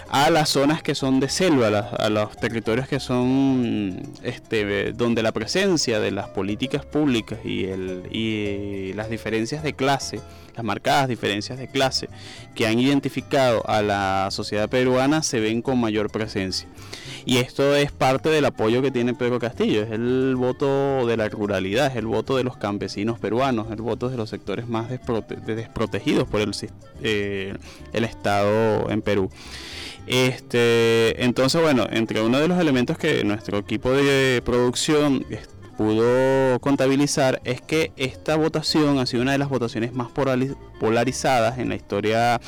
a 0.09 0.29
las 0.29 0.49
zonas 0.49 0.81
que 0.81 0.95
son 0.95 1.19
de 1.19 1.29
selva, 1.29 1.67
a, 1.67 2.09
los 2.09 2.35
territorios 2.37 2.87
que 2.87 2.99
son 2.99 4.01
este, 4.23 4.93
donde 4.93 5.23
la 5.23 5.31
presencia 5.31 5.99
de 5.99 6.11
las 6.11 6.29
políticas 6.29 6.85
públicas 6.85 7.39
y, 7.43 7.65
el, 7.65 8.03
y 8.11 8.93
las 8.93 9.09
diferencias 9.09 9.63
de 9.63 9.73
clase, 9.73 10.21
las 10.55 10.63
marcadas 10.65 11.07
diferencias 11.07 11.57
de 11.57 11.67
clase 11.67 12.09
que 12.55 12.67
han 12.67 12.79
identificado 12.79 13.67
a 13.67 13.81
la 13.81 14.29
sociedad 14.31 14.69
peruana 14.69 15.23
se 15.23 15.39
ven 15.39 15.61
con 15.61 15.79
mayor 15.79 16.09
presencia. 16.09 16.67
Y 17.25 17.37
esto 17.37 17.75
es 17.75 17.91
parte 17.91 18.29
del 18.29 18.45
apoyo 18.45 18.83
que 18.83 18.91
tiene 18.91 19.15
Pedro 19.15 19.39
Castillo, 19.39 19.81
es 19.81 19.91
el 19.91 20.35
voto 20.37 21.07
de 21.07 21.17
la 21.17 21.27
ruralidad, 21.27 21.87
es 21.87 21.95
el 21.95 22.05
voto 22.05 22.37
de 22.37 22.43
los 22.43 22.55
campesinos 22.55 23.17
peruanos, 23.19 23.71
el 23.71 23.81
voto 23.81 24.09
de 24.09 24.17
los 24.17 24.29
sectores 24.29 24.67
más 24.67 24.89
desprotegidos 24.89 26.27
por 26.27 26.41
el, 26.41 26.51
eh, 27.01 27.55
el 27.93 28.03
Estado 28.03 28.91
en 28.91 29.01
Perú. 29.01 29.31
Este, 30.07 31.23
entonces, 31.23 31.59
bueno, 31.61 31.87
entre 31.89 32.21
uno 32.21 32.39
de 32.39 32.47
los 32.47 32.59
elementos 32.59 32.97
que 32.97 33.23
nuestro 33.23 33.57
equipo 33.57 33.91
de 33.91 34.41
producción 34.45 35.25
pudo 35.77 36.59
contabilizar 36.59 37.41
es 37.43 37.61
que 37.61 37.91
esta 37.97 38.35
votación 38.35 38.99
ha 38.99 39.05
sido 39.05 39.23
una 39.23 39.33
de 39.33 39.37
las 39.37 39.49
votaciones 39.49 39.93
más 39.93 40.09
polarizadas 40.79 41.59
en 41.59 41.69
la 41.69 41.75
historia 41.75 42.39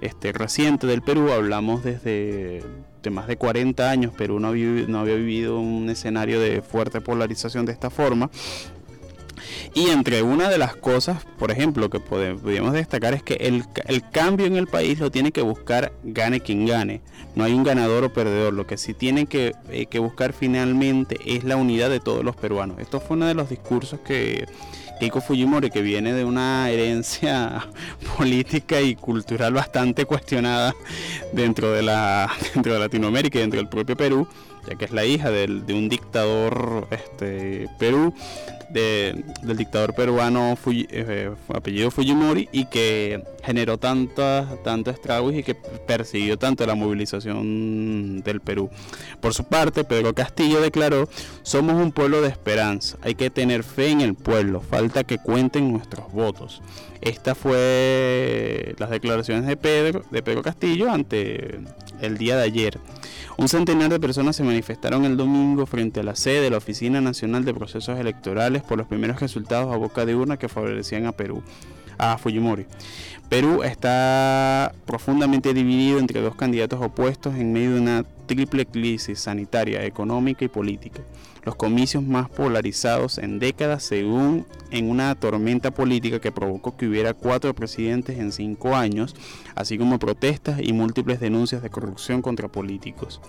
este, 0.00 0.32
reciente 0.32 0.86
del 0.86 1.02
Perú. 1.02 1.30
Hablamos 1.32 1.84
desde 1.84 2.62
de 3.02 3.10
más 3.10 3.26
de 3.26 3.36
40 3.36 3.90
años, 3.90 4.12
Perú 4.12 4.40
no, 4.40 4.52
no 4.52 5.00
había 5.00 5.14
vivido 5.14 5.58
un 5.58 5.88
escenario 5.88 6.40
de 6.40 6.62
fuerte 6.62 7.00
polarización 7.00 7.64
de 7.66 7.72
esta 7.72 7.90
forma. 7.90 8.30
Y 9.74 9.88
entre 9.90 10.22
una 10.22 10.48
de 10.48 10.58
las 10.58 10.76
cosas, 10.76 11.24
por 11.38 11.50
ejemplo, 11.50 11.90
que 11.90 12.00
podemos 12.00 12.72
destacar 12.72 13.14
es 13.14 13.22
que 13.22 13.34
el, 13.34 13.64
cambio 14.10 14.46
en 14.46 14.56
el 14.56 14.66
país 14.66 14.98
lo 14.98 15.10
tiene 15.10 15.32
que 15.32 15.42
buscar 15.42 15.92
gane 16.02 16.40
quien 16.40 16.66
gane. 16.66 17.00
No 17.34 17.44
hay 17.44 17.52
un 17.52 17.64
ganador 17.64 18.04
o 18.04 18.12
perdedor. 18.12 18.52
Lo 18.52 18.66
que 18.66 18.76
sí 18.76 18.94
tiene 18.94 19.26
que, 19.26 19.54
eh, 19.70 19.86
que 19.86 19.98
buscar 19.98 20.32
finalmente 20.32 21.18
es 21.26 21.44
la 21.44 21.56
unidad 21.56 21.90
de 21.90 22.00
todos 22.00 22.24
los 22.24 22.36
peruanos. 22.36 22.78
Esto 22.78 23.00
fue 23.00 23.16
uno 23.16 23.26
de 23.26 23.34
los 23.34 23.48
discursos 23.48 24.00
que 24.00 24.46
Keiko 25.00 25.22
Fujimori, 25.22 25.70
que 25.70 25.80
viene 25.80 26.12
de 26.12 26.26
una 26.26 26.68
herencia 26.70 27.66
política 28.18 28.82
y 28.82 28.94
cultural 28.94 29.54
bastante 29.54 30.04
cuestionada 30.04 30.74
dentro 31.32 31.72
de, 31.72 31.82
la, 31.82 32.30
dentro 32.54 32.74
de 32.74 32.78
Latinoamérica 32.78 33.38
y 33.38 33.40
dentro 33.40 33.58
del 33.58 33.68
propio 33.68 33.96
Perú, 33.96 34.28
ya 34.68 34.76
que 34.76 34.84
es 34.84 34.90
la 34.90 35.06
hija 35.06 35.30
de 35.30 35.74
un 35.74 35.88
dictador 35.88 36.86
este, 36.90 37.66
Perú, 37.78 38.14
del 38.70 39.56
dictador 39.56 39.94
peruano 39.94 40.56
eh, 40.66 41.30
apellido 41.52 41.90
Fujimori 41.90 42.48
y 42.52 42.66
que 42.66 43.22
generó 43.42 43.78
tantos 43.78 44.62
tanto 44.62 44.90
estragos 44.90 45.34
y 45.34 45.42
que 45.42 45.54
persiguió 45.54 46.38
tanto 46.38 46.64
la 46.66 46.74
movilización 46.74 48.22
del 48.22 48.40
Perú. 48.40 48.70
Por 49.20 49.34
su 49.34 49.44
parte, 49.44 49.82
Pedro 49.84 50.14
Castillo 50.14 50.60
declaró, 50.60 51.08
somos 51.42 51.74
un 51.74 51.90
pueblo 51.90 52.20
de 52.20 52.28
esperanza, 52.28 52.98
hay 53.02 53.14
que 53.14 53.30
tener 53.30 53.64
fe 53.64 53.90
en 53.90 54.02
el 54.02 54.14
pueblo, 54.14 54.60
falta 54.60 54.89
que 54.90 55.18
cuenten 55.18 55.72
nuestros 55.72 56.12
votos. 56.12 56.62
Esta 57.00 57.34
fue 57.34 58.74
las 58.78 58.90
declaraciones 58.90 59.46
de 59.46 59.56
Pedro, 59.56 60.04
de 60.10 60.22
Pedro 60.22 60.42
Castillo 60.42 60.90
ante 60.90 61.60
el 62.00 62.18
día 62.18 62.36
de 62.36 62.44
ayer. 62.44 62.78
Un 63.36 63.48
centenar 63.48 63.88
de 63.88 64.00
personas 64.00 64.36
se 64.36 64.44
manifestaron 64.44 65.04
el 65.04 65.16
domingo 65.16 65.64
frente 65.64 66.00
a 66.00 66.02
la 66.02 66.14
sede 66.14 66.42
de 66.42 66.50
la 66.50 66.58
Oficina 66.58 67.00
Nacional 67.00 67.44
de 67.44 67.54
Procesos 67.54 67.98
Electorales 67.98 68.62
por 68.62 68.76
los 68.76 68.86
primeros 68.86 69.20
resultados 69.20 69.72
a 69.72 69.78
boca 69.78 70.04
de 70.04 70.14
urna 70.14 70.36
que 70.36 70.48
favorecían 70.48 71.06
a 71.06 71.12
Perú. 71.12 71.42
a 71.96 72.16
Fujimori. 72.18 72.66
Perú 73.28 73.62
está 73.62 74.72
profundamente 74.86 75.54
dividido 75.54 75.98
entre 75.98 76.20
dos 76.20 76.34
candidatos 76.34 76.80
opuestos 76.82 77.34
en 77.36 77.52
medio 77.52 77.74
de 77.74 77.80
una 77.80 78.04
triple 78.26 78.66
crisis 78.66 79.20
sanitaria, 79.20 79.84
económica 79.84 80.44
y 80.44 80.48
política. 80.48 81.02
Los 81.42 81.56
comicios 81.56 82.02
más 82.02 82.28
polarizados 82.28 83.18
en 83.18 83.38
décadas 83.38 83.82
según 83.82 84.46
en 84.70 84.90
una 84.90 85.14
tormenta 85.14 85.70
política 85.70 86.20
que 86.20 86.32
provocó 86.32 86.76
que 86.76 86.86
hubiera 86.86 87.14
cuatro 87.14 87.54
presidentes 87.54 88.18
en 88.18 88.32
cinco 88.32 88.76
años, 88.76 89.16
así 89.54 89.78
como 89.78 89.98
protestas 89.98 90.60
y 90.62 90.72
múltiples 90.72 91.20
denuncias 91.20 91.62
de 91.62 91.70
corrupción 91.70 92.22
contra 92.22 92.48
políticos 92.48 93.20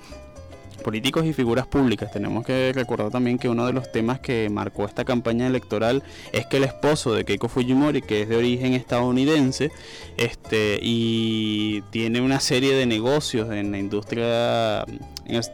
políticos 0.82 1.26
y 1.26 1.34
figuras 1.34 1.68
públicas. 1.68 2.12
Tenemos 2.12 2.46
que 2.46 2.72
recordar 2.74 3.12
también 3.12 3.38
que 3.38 3.50
uno 3.50 3.66
de 3.66 3.74
los 3.74 3.92
temas 3.92 4.20
que 4.20 4.50
marcó 4.50 4.86
esta 4.86 5.06
campaña 5.06 5.48
electoral 5.48 6.04
es 6.34 6.46
que 6.46 6.58
el 6.58 6.64
esposo 6.64 7.14
de 7.14 7.24
Keiko 7.24 7.48
Fujimori, 7.48 8.02
que 8.02 8.22
es 8.22 8.30
de 8.30 8.38
origen 8.38 8.74
estadounidense, 8.74 9.72
este 10.18 10.80
y 10.82 11.82
tiene 11.92 12.22
una 12.22 12.40
serie 12.40 12.76
de 12.76 12.86
negocios 12.86 13.52
en 13.52 13.72
la 13.72 13.78
industria 13.80 14.86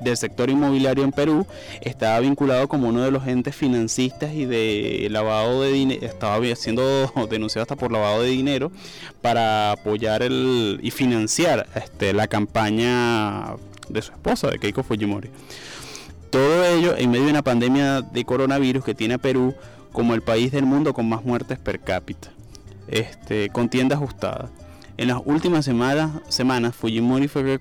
del 0.01 0.17
sector 0.17 0.49
inmobiliario 0.49 1.03
en 1.03 1.11
Perú, 1.11 1.45
estaba 1.81 2.19
vinculado 2.19 2.67
como 2.67 2.89
uno 2.89 3.03
de 3.03 3.11
los 3.11 3.27
entes 3.27 3.55
financistas 3.55 4.33
y 4.33 4.45
de 4.45 5.07
lavado 5.11 5.61
de 5.61 5.71
dinero, 5.71 6.05
estaba 6.05 6.43
siendo 6.55 7.11
denunciado 7.29 7.63
hasta 7.63 7.75
por 7.75 7.91
lavado 7.91 8.23
de 8.23 8.29
dinero 8.29 8.71
para 9.21 9.71
apoyar 9.71 10.23
el 10.23 10.79
y 10.81 10.91
financiar 10.91 11.67
este, 11.75 12.13
la 12.13 12.27
campaña 12.27 13.55
de 13.89 14.01
su 14.01 14.11
esposa, 14.11 14.49
de 14.49 14.59
Keiko 14.59 14.83
Fujimori. 14.83 15.29
Todo 16.29 16.65
ello 16.65 16.95
en 16.97 17.11
medio 17.11 17.25
de 17.25 17.31
una 17.31 17.41
pandemia 17.41 18.01
de 18.01 18.25
coronavirus 18.25 18.83
que 18.83 18.93
tiene 18.93 19.15
a 19.15 19.17
Perú 19.17 19.55
como 19.93 20.13
el 20.13 20.21
país 20.21 20.51
del 20.51 20.65
mundo 20.65 20.93
con 20.93 21.07
más 21.07 21.23
muertes 21.23 21.57
per 21.57 21.79
cápita. 21.79 22.29
Este, 22.87 23.49
con 23.49 23.69
tienda 23.69 23.95
ajustada. 23.95 24.49
En 24.99 25.09
las 25.09 25.21
últimas 25.25 25.63
semanas, 25.63 26.09
semanas 26.27 26.75
Fujimori 26.75 27.27
fue 27.27 27.59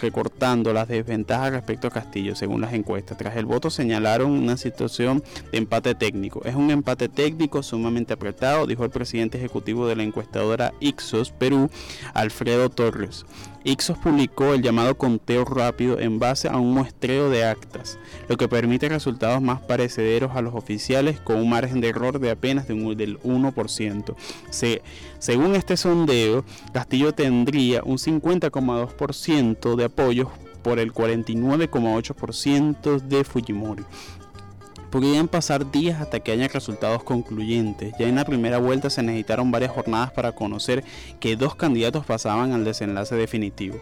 recortando 0.00 0.72
las 0.72 0.88
desventajas 0.88 1.52
respecto 1.52 1.88
a 1.88 1.90
Castillo, 1.90 2.34
según 2.34 2.62
las 2.62 2.72
encuestas. 2.72 3.18
Tras 3.18 3.36
el 3.36 3.44
voto 3.44 3.68
señalaron 3.68 4.30
una 4.30 4.56
situación 4.56 5.22
de 5.52 5.58
empate 5.58 5.94
técnico. 5.94 6.42
Es 6.46 6.54
un 6.54 6.70
empate 6.70 7.10
técnico 7.10 7.62
sumamente 7.62 8.14
apretado, 8.14 8.66
dijo 8.66 8.84
el 8.84 8.90
presidente 8.90 9.36
ejecutivo 9.36 9.86
de 9.86 9.96
la 9.96 10.02
encuestadora 10.02 10.72
Ixos 10.80 11.30
Perú, 11.30 11.68
Alfredo 12.14 12.70
Torres. 12.70 13.26
Ixos 13.68 13.98
publicó 13.98 14.54
el 14.54 14.62
llamado 14.62 14.96
conteo 14.96 15.44
rápido 15.44 16.00
en 16.00 16.18
base 16.18 16.48
a 16.48 16.56
un 16.56 16.72
muestreo 16.72 17.28
de 17.28 17.44
actas, 17.44 17.98
lo 18.26 18.38
que 18.38 18.48
permite 18.48 18.88
resultados 18.88 19.42
más 19.42 19.60
parecederos 19.60 20.34
a 20.34 20.40
los 20.40 20.54
oficiales 20.54 21.20
con 21.20 21.36
un 21.36 21.50
margen 21.50 21.82
de 21.82 21.88
error 21.88 22.18
de 22.18 22.30
apenas 22.30 22.66
del 22.66 23.20
1%. 23.20 24.14
según 25.18 25.54
este 25.54 25.76
sondeo, 25.76 26.46
Castillo 26.72 27.12
tendría 27.12 27.82
un 27.84 27.98
50,2% 27.98 29.76
de 29.76 29.84
apoyos 29.84 30.28
por 30.62 30.78
el 30.78 30.94
49,8% 30.94 33.02
de 33.02 33.22
Fujimori 33.22 33.84
podrían 34.90 35.28
pasar 35.28 35.70
días 35.70 36.00
hasta 36.00 36.20
que 36.20 36.32
haya 36.32 36.48
resultados 36.48 37.02
concluyentes. 37.04 37.94
Ya 37.98 38.08
en 38.08 38.16
la 38.16 38.24
primera 38.24 38.58
vuelta 38.58 38.90
se 38.90 39.02
necesitaron 39.02 39.50
varias 39.50 39.72
jornadas 39.72 40.12
para 40.12 40.32
conocer 40.32 40.84
que 41.20 41.36
dos 41.36 41.54
candidatos 41.54 42.04
pasaban 42.04 42.52
al 42.52 42.64
desenlace 42.64 43.14
definitivo. 43.14 43.78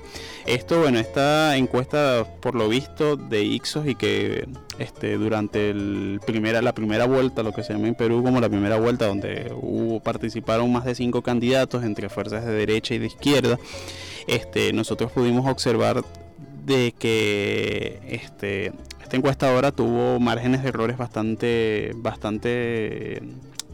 Esto, 0.47 0.81
bueno, 0.81 0.99
esta 0.99 1.57
encuesta 1.57 2.27
por 2.41 2.55
lo 2.55 2.69
visto 2.69 3.17
de 3.17 3.43
Ixos 3.45 3.87
y 3.87 3.95
que 3.95 4.49
este, 4.79 5.17
durante 5.17 5.71
el 5.71 6.21
primera, 6.27 6.61
la 6.63 6.75
primera 6.75 7.07
vuelta, 7.07 7.43
lo 7.43 7.53
que 7.53 7.63
se 7.63 7.73
llama 7.73 7.89
en 7.89 7.95
Perú 7.95 8.23
como 8.23 8.41
la 8.41 8.49
primera 8.49 8.79
vuelta, 8.79 9.07
donde 9.07 9.53
hubo, 9.55 10.01
participaron 10.01 10.73
más 10.73 10.85
de 10.85 10.95
cinco 10.95 11.23
candidatos 11.23 11.85
entre 11.85 12.09
fuerzas 12.09 12.45
de 12.45 12.53
derecha 12.53 12.95
y 12.95 12.99
de 12.99 13.07
izquierda, 13.07 13.59
este, 14.27 14.73
nosotros 14.73 15.13
pudimos 15.13 15.47
observar 15.49 16.03
de 16.65 16.93
que 16.99 18.01
este, 18.09 18.73
esta 19.07 19.17
encuestadora 19.17 19.71
tuvo 19.71 20.19
márgenes 20.19 20.65
de 20.65 20.71
errores 20.71 20.97
bastante, 20.97 21.93
bastante, 21.95 23.23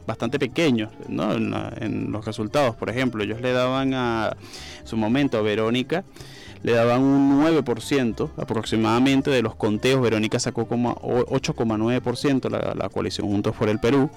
bastante 0.07 0.39
pequeños 0.39 0.93
en, 1.09 2.13
los 2.13 2.27
resultados. 2.27 2.77
Por 2.77 2.91
ejemplo, 2.91 3.25
ellos 3.25 3.41
le 3.41 3.53
daban 3.53 3.95
a 3.95 4.37
su 4.85 4.99
momento 4.99 5.39
a 5.39 5.41
Verónica, 5.41 6.05
le 6.63 6.73
daban 6.73 7.01
un 7.01 7.43
9% 7.43 8.29
aproximadamente 8.37 9.31
de 9.31 9.41
los 9.41 9.55
conteos. 9.55 10.03
Verónica 10.03 10.39
sacó 10.39 10.67
como 10.67 10.97
8,9% 10.97 12.51
la, 12.51 12.75
la 12.75 12.91
coalición 12.91 13.27
Juntos 13.27 13.57
por 13.57 13.71
el 13.71 13.79
Perú 13.79 14.11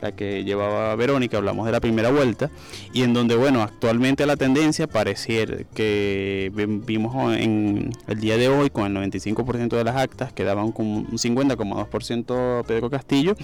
la 0.00 0.12
que 0.12 0.44
llevaba 0.44 0.94
Verónica, 0.96 1.38
hablamos 1.38 1.66
de 1.66 1.72
la 1.72 1.80
primera 1.80 2.10
vuelta, 2.10 2.50
y 2.92 3.02
en 3.02 3.12
donde, 3.12 3.36
bueno, 3.36 3.62
actualmente 3.62 4.26
la 4.26 4.36
tendencia 4.36 4.86
pareciera 4.86 5.58
que 5.74 6.50
vimos 6.54 7.36
en 7.36 7.92
el 8.06 8.20
día 8.20 8.36
de 8.36 8.48
hoy 8.48 8.70
con 8.70 8.84
el 8.96 9.10
95% 9.10 9.76
de 9.76 9.84
las 9.84 9.96
actas 9.96 10.32
que 10.32 10.44
daban 10.44 10.72
con 10.72 10.86
un 10.86 11.06
50,2% 11.06 12.64
Pedro 12.66 12.90
Castillo, 12.90 13.34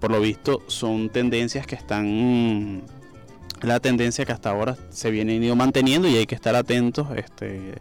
por 0.00 0.10
lo 0.10 0.20
visto 0.20 0.62
son 0.66 1.10
tendencias 1.10 1.66
que 1.66 1.74
están 1.74 2.82
la 3.62 3.80
tendencia 3.80 4.24
que 4.26 4.32
hasta 4.32 4.50
ahora 4.50 4.76
se 4.90 5.10
viene 5.10 5.36
ido 5.36 5.56
manteniendo 5.56 6.06
y 6.06 6.16
hay 6.16 6.26
que 6.26 6.34
estar 6.34 6.54
atentos 6.54 7.06
este 7.16 7.74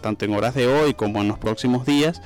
tanto 0.00 0.24
en 0.24 0.34
horas 0.34 0.54
de 0.54 0.68
hoy 0.68 0.94
como 0.94 1.20
en 1.20 1.28
los 1.28 1.38
próximos 1.38 1.84
días. 1.84 2.22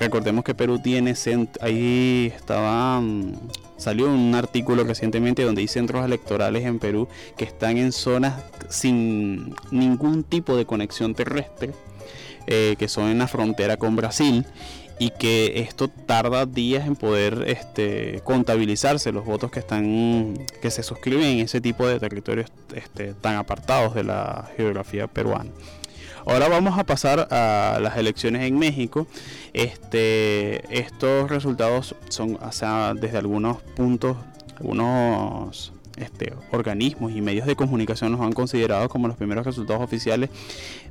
Recordemos 0.00 0.44
que 0.44 0.54
Perú 0.54 0.80
tiene, 0.80 1.14
ahí 1.60 2.32
estaban 2.34 3.36
Salió 3.82 4.06
un 4.06 4.32
artículo 4.36 4.84
recientemente 4.84 5.42
donde 5.42 5.62
hay 5.62 5.66
centros 5.66 6.04
electorales 6.04 6.64
en 6.64 6.78
Perú 6.78 7.08
que 7.36 7.42
están 7.44 7.78
en 7.78 7.90
zonas 7.90 8.40
sin 8.68 9.56
ningún 9.72 10.22
tipo 10.22 10.56
de 10.56 10.66
conexión 10.66 11.16
terrestre, 11.16 11.72
eh, 12.46 12.76
que 12.78 12.86
son 12.86 13.08
en 13.08 13.18
la 13.18 13.26
frontera 13.26 13.78
con 13.78 13.96
Brasil 13.96 14.46
y 15.00 15.10
que 15.10 15.62
esto 15.62 15.88
tarda 15.88 16.46
días 16.46 16.86
en 16.86 16.94
poder 16.94 17.42
este, 17.48 18.20
contabilizarse 18.22 19.10
los 19.10 19.24
votos 19.24 19.50
que 19.50 19.58
están 19.58 20.34
que 20.60 20.70
se 20.70 20.84
suscriben 20.84 21.24
en 21.24 21.40
ese 21.40 21.60
tipo 21.60 21.84
de 21.84 21.98
territorios 21.98 22.52
este, 22.76 23.14
tan 23.14 23.34
apartados 23.34 23.96
de 23.96 24.04
la 24.04 24.48
geografía 24.56 25.08
peruana. 25.08 25.50
Ahora 26.26 26.48
vamos 26.48 26.78
a 26.78 26.84
pasar 26.84 27.28
a 27.30 27.78
las 27.80 27.96
elecciones 27.96 28.42
en 28.42 28.58
México. 28.58 29.06
Este, 29.52 30.62
estos 30.76 31.28
resultados 31.30 31.94
son 32.08 32.38
desde 33.00 33.18
algunos 33.18 33.60
puntos, 33.62 34.16
algunos 34.58 35.72
este, 35.96 36.34
organismos 36.52 37.12
y 37.12 37.20
medios 37.20 37.46
de 37.46 37.56
comunicación 37.56 38.12
los 38.12 38.20
han 38.20 38.32
considerado 38.32 38.88
como 38.88 39.08
los 39.08 39.16
primeros 39.16 39.44
resultados 39.44 39.82
oficiales 39.82 40.30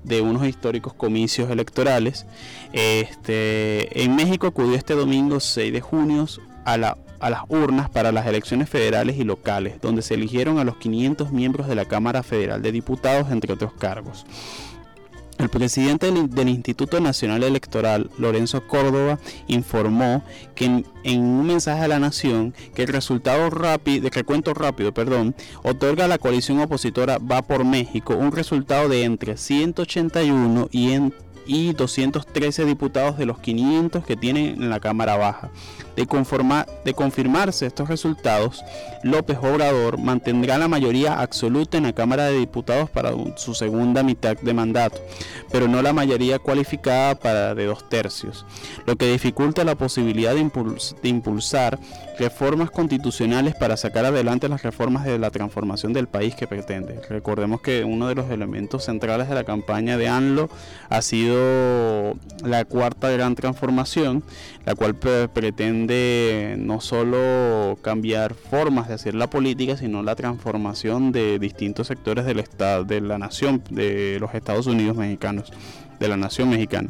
de 0.03 0.21
unos 0.21 0.45
históricos 0.45 0.93
comicios 0.93 1.49
electorales. 1.49 2.25
Este, 2.73 4.03
en 4.03 4.15
México 4.15 4.47
acudió 4.47 4.75
este 4.75 4.95
domingo 4.95 5.39
6 5.39 5.71
de 5.71 5.81
junio 5.81 6.27
a, 6.65 6.77
la, 6.77 6.97
a 7.19 7.29
las 7.29 7.43
urnas 7.47 7.89
para 7.89 8.11
las 8.11 8.27
elecciones 8.27 8.69
federales 8.69 9.17
y 9.17 9.23
locales, 9.23 9.79
donde 9.81 10.01
se 10.01 10.15
eligieron 10.15 10.59
a 10.59 10.65
los 10.65 10.77
500 10.77 11.31
miembros 11.31 11.67
de 11.67 11.75
la 11.75 11.85
Cámara 11.85 12.21
Federal 12.21 12.61
de 12.61 12.71
Diputados, 12.71 13.31
entre 13.31 13.53
otros 13.53 13.73
cargos. 13.73 14.25
El 15.37 15.49
presidente 15.49 16.11
del, 16.11 16.49
Instituto 16.49 16.99
Nacional 16.99 17.43
Electoral, 17.43 18.09
Lorenzo 18.17 18.67
Córdoba, 18.67 19.19
informó 19.47 20.23
que 20.53 20.65
en, 20.65 20.85
un 21.03 21.47
mensaje 21.47 21.83
a 21.83 21.87
la 21.87 21.99
nación 21.99 22.53
que 22.75 22.83
el 22.83 22.89
resultado 22.89 23.49
rápido, 23.49 24.03
de 24.03 24.09
recuento 24.11 24.53
rápido, 24.53 24.93
perdón, 24.93 25.35
otorga 25.63 26.05
a 26.05 26.07
la 26.07 26.19
coalición 26.19 26.59
opositora 26.59 27.17
Va 27.17 27.41
por 27.41 27.65
México 27.65 28.15
un 28.15 28.31
resultado 28.31 28.87
de 28.87 29.03
entre 29.03 29.37
181 29.37 30.69
y 30.71 30.91
en 30.91 31.13
y 31.45 31.73
213 31.73 32.65
diputados 32.65 33.17
de 33.17 33.25
los 33.25 33.39
500 33.39 34.05
que 34.05 34.15
tienen 34.15 34.61
en 34.61 34.69
la 34.69 34.79
Cámara 34.79 35.17
Baja. 35.17 35.49
De, 35.95 36.07
de 36.85 36.93
confirmarse 36.93 37.65
estos 37.65 37.89
resultados, 37.89 38.63
López 39.03 39.37
Obrador 39.41 39.97
mantendrá 39.97 40.57
la 40.57 40.67
mayoría 40.67 41.19
absoluta 41.19 41.77
en 41.77 41.83
la 41.83 41.93
Cámara 41.93 42.25
de 42.25 42.39
Diputados 42.39 42.89
para 42.89 43.11
su 43.35 43.53
segunda 43.53 44.01
mitad 44.01 44.37
de 44.37 44.53
mandato, 44.53 45.01
pero 45.51 45.67
no 45.67 45.81
la 45.81 45.91
mayoría 45.93 46.39
cualificada 46.39 47.15
para 47.15 47.55
de 47.55 47.65
dos 47.65 47.89
tercios, 47.89 48.45
lo 48.85 48.95
que 48.95 49.11
dificulta 49.11 49.63
la 49.63 49.75
posibilidad 49.75 50.33
de, 50.33 50.49
de 51.01 51.09
impulsar 51.09 51.79
reformas 52.17 52.69
constitucionales 52.69 53.55
para 53.55 53.77
sacar 53.77 54.05
adelante 54.05 54.47
las 54.47 54.61
reformas 54.61 55.05
de 55.05 55.17
la 55.17 55.31
transformación 55.31 55.91
del 55.91 56.07
país 56.07 56.35
que 56.35 56.45
pretende. 56.45 57.01
Recordemos 57.09 57.61
que 57.61 57.83
uno 57.83 58.07
de 58.07 58.15
los 58.15 58.29
elementos 58.29 58.85
centrales 58.85 59.27
de 59.27 59.35
la 59.35 59.43
campaña 59.43 59.97
de 59.97 60.07
ANLO 60.07 60.49
ha 60.89 61.01
sido 61.01 61.30
la 62.43 62.65
cuarta 62.65 63.09
gran 63.09 63.35
transformación, 63.35 64.23
la 64.65 64.75
cual 64.75 64.95
pretende 64.95 66.55
no 66.57 66.81
solo 66.81 67.77
cambiar 67.81 68.33
formas 68.33 68.87
de 68.87 68.95
hacer 68.95 69.15
la 69.15 69.29
política, 69.29 69.77
sino 69.77 70.03
la 70.03 70.15
transformación 70.15 71.11
de 71.11 71.39
distintos 71.39 71.87
sectores 71.87 72.25
del 72.25 72.39
estado, 72.39 72.83
de 72.83 73.01
la 73.01 73.17
nación, 73.17 73.63
de 73.69 74.17
los 74.19 74.33
Estados 74.33 74.67
Unidos 74.67 74.97
mexicanos, 74.97 75.51
de 75.99 76.07
la 76.07 76.17
nación 76.17 76.49
mexicana. 76.49 76.89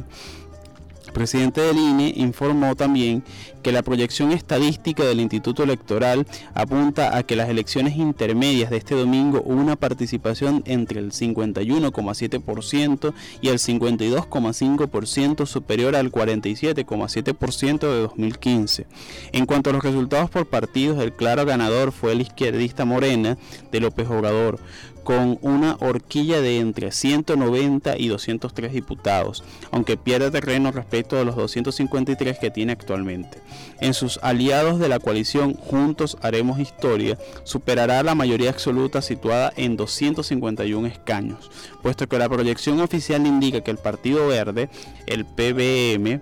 Presidente 1.12 1.60
del 1.60 1.78
INE 1.78 2.12
informó 2.16 2.74
también 2.74 3.22
que 3.62 3.72
la 3.72 3.82
proyección 3.82 4.32
estadística 4.32 5.04
del 5.04 5.20
Instituto 5.20 5.62
Electoral 5.62 6.26
apunta 6.54 7.16
a 7.16 7.22
que 7.22 7.36
las 7.36 7.48
elecciones 7.48 7.96
intermedias 7.96 8.70
de 8.70 8.78
este 8.78 8.94
domingo 8.94 9.42
hubo 9.44 9.60
una 9.60 9.76
participación 9.76 10.62
entre 10.66 11.00
el 11.00 11.12
51,7% 11.12 13.14
y 13.40 13.48
el 13.48 13.58
52,5% 13.58 15.46
superior 15.46 15.96
al 15.96 16.10
47,7% 16.10 17.78
de 17.78 18.00
2015. 18.00 18.86
En 19.32 19.46
cuanto 19.46 19.70
a 19.70 19.72
los 19.72 19.84
resultados 19.84 20.30
por 20.30 20.46
partidos, 20.46 21.02
el 21.02 21.12
claro 21.12 21.46
ganador 21.46 21.92
fue 21.92 22.12
el 22.12 22.22
izquierdista 22.22 22.84
Morena 22.84 23.38
de 23.70 23.80
López 23.80 24.08
Obrador, 24.08 24.58
con 25.04 25.38
una 25.42 25.76
horquilla 25.80 26.40
de 26.40 26.58
entre 26.58 26.92
190 26.92 27.98
y 27.98 28.08
203 28.08 28.72
diputados, 28.72 29.44
aunque 29.70 29.96
pierde 29.96 30.30
terreno 30.30 30.72
respecto 30.72 31.18
a 31.18 31.24
los 31.24 31.36
253 31.36 32.38
que 32.38 32.50
tiene 32.50 32.72
actualmente. 32.72 33.38
En 33.80 33.94
sus 33.94 34.18
aliados 34.22 34.78
de 34.78 34.88
la 34.88 34.98
coalición 34.98 35.54
Juntos 35.54 36.16
Haremos 36.22 36.58
Historia, 36.58 37.18
superará 37.44 38.02
la 38.02 38.14
mayoría 38.14 38.50
absoluta 38.50 39.02
situada 39.02 39.52
en 39.56 39.76
251 39.76 40.86
escaños, 40.86 41.50
puesto 41.82 42.08
que 42.08 42.18
la 42.18 42.28
proyección 42.28 42.80
oficial 42.80 43.26
indica 43.26 43.62
que 43.62 43.70
el 43.70 43.78
Partido 43.78 44.28
Verde, 44.28 44.68
el 45.06 45.24
PBM, 45.24 46.20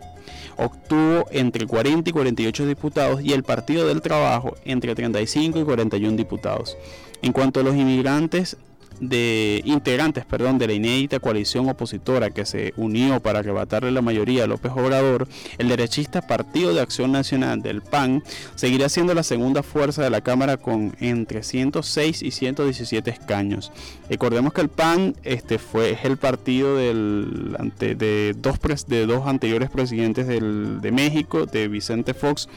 obtuvo 0.56 1.26
entre 1.30 1.66
40 1.66 2.10
y 2.10 2.12
48 2.12 2.66
diputados 2.66 3.22
y 3.22 3.32
el 3.32 3.42
Partido 3.42 3.86
del 3.86 4.02
Trabajo 4.02 4.56
entre 4.64 4.94
35 4.94 5.58
y 5.58 5.64
41 5.64 6.16
diputados. 6.16 6.76
En 7.22 7.32
cuanto 7.32 7.60
a 7.60 7.62
los 7.62 7.74
inmigrantes, 7.74 8.56
de 9.00 9.62
integrantes 9.64 10.24
perdón, 10.24 10.58
de 10.58 10.66
la 10.66 10.74
inédita 10.74 11.18
coalición 11.18 11.68
opositora 11.68 12.30
que 12.30 12.44
se 12.44 12.74
unió 12.76 13.20
para 13.20 13.40
arrebatarle 13.40 13.90
la 13.90 14.02
mayoría 14.02 14.44
a 14.44 14.46
López 14.46 14.72
Obrador, 14.72 15.26
el 15.58 15.68
derechista 15.68 16.22
Partido 16.22 16.74
de 16.74 16.80
Acción 16.80 17.12
Nacional 17.12 17.62
del 17.62 17.82
PAN 17.82 18.22
seguirá 18.54 18.88
siendo 18.88 19.14
la 19.14 19.22
segunda 19.22 19.62
fuerza 19.62 20.02
de 20.02 20.10
la 20.10 20.20
Cámara 20.20 20.56
con 20.56 20.94
entre 21.00 21.42
106 21.42 22.22
y 22.22 22.30
117 22.30 23.10
escaños. 23.10 23.72
Recordemos 24.08 24.52
que 24.52 24.60
el 24.60 24.68
PAN 24.68 25.16
este, 25.22 25.58
fue, 25.58 25.92
es 25.92 26.04
el 26.04 26.16
partido 26.16 26.76
del, 26.76 27.56
de, 27.78 28.34
dos, 28.36 28.58
de 28.86 29.06
dos 29.06 29.26
anteriores 29.26 29.70
presidentes 29.70 30.26
del, 30.26 30.80
de 30.80 30.92
México, 30.92 31.46
de 31.46 31.68
Vicente 31.68 32.14
Fox 32.14 32.48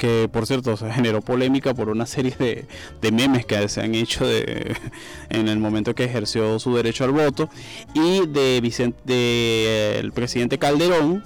que 0.00 0.30
por 0.32 0.46
cierto 0.46 0.78
se 0.78 0.90
generó 0.90 1.20
polémica 1.20 1.74
por 1.74 1.90
una 1.90 2.06
serie 2.06 2.34
de, 3.02 3.12
memes 3.12 3.44
que 3.44 3.68
se 3.68 3.82
han 3.82 3.94
hecho 3.94 4.26
de, 4.26 4.74
en 5.28 5.46
el 5.46 5.58
momento 5.58 5.94
que 5.94 6.04
ejerció 6.04 6.58
su 6.58 6.74
derecho 6.74 7.04
al 7.04 7.10
voto 7.10 7.50
y 7.92 8.26
de 8.26 8.62
Vicente 8.62 8.98
de, 9.04 9.98
el 9.98 10.12
presidente 10.12 10.56
Calderón 10.56 11.22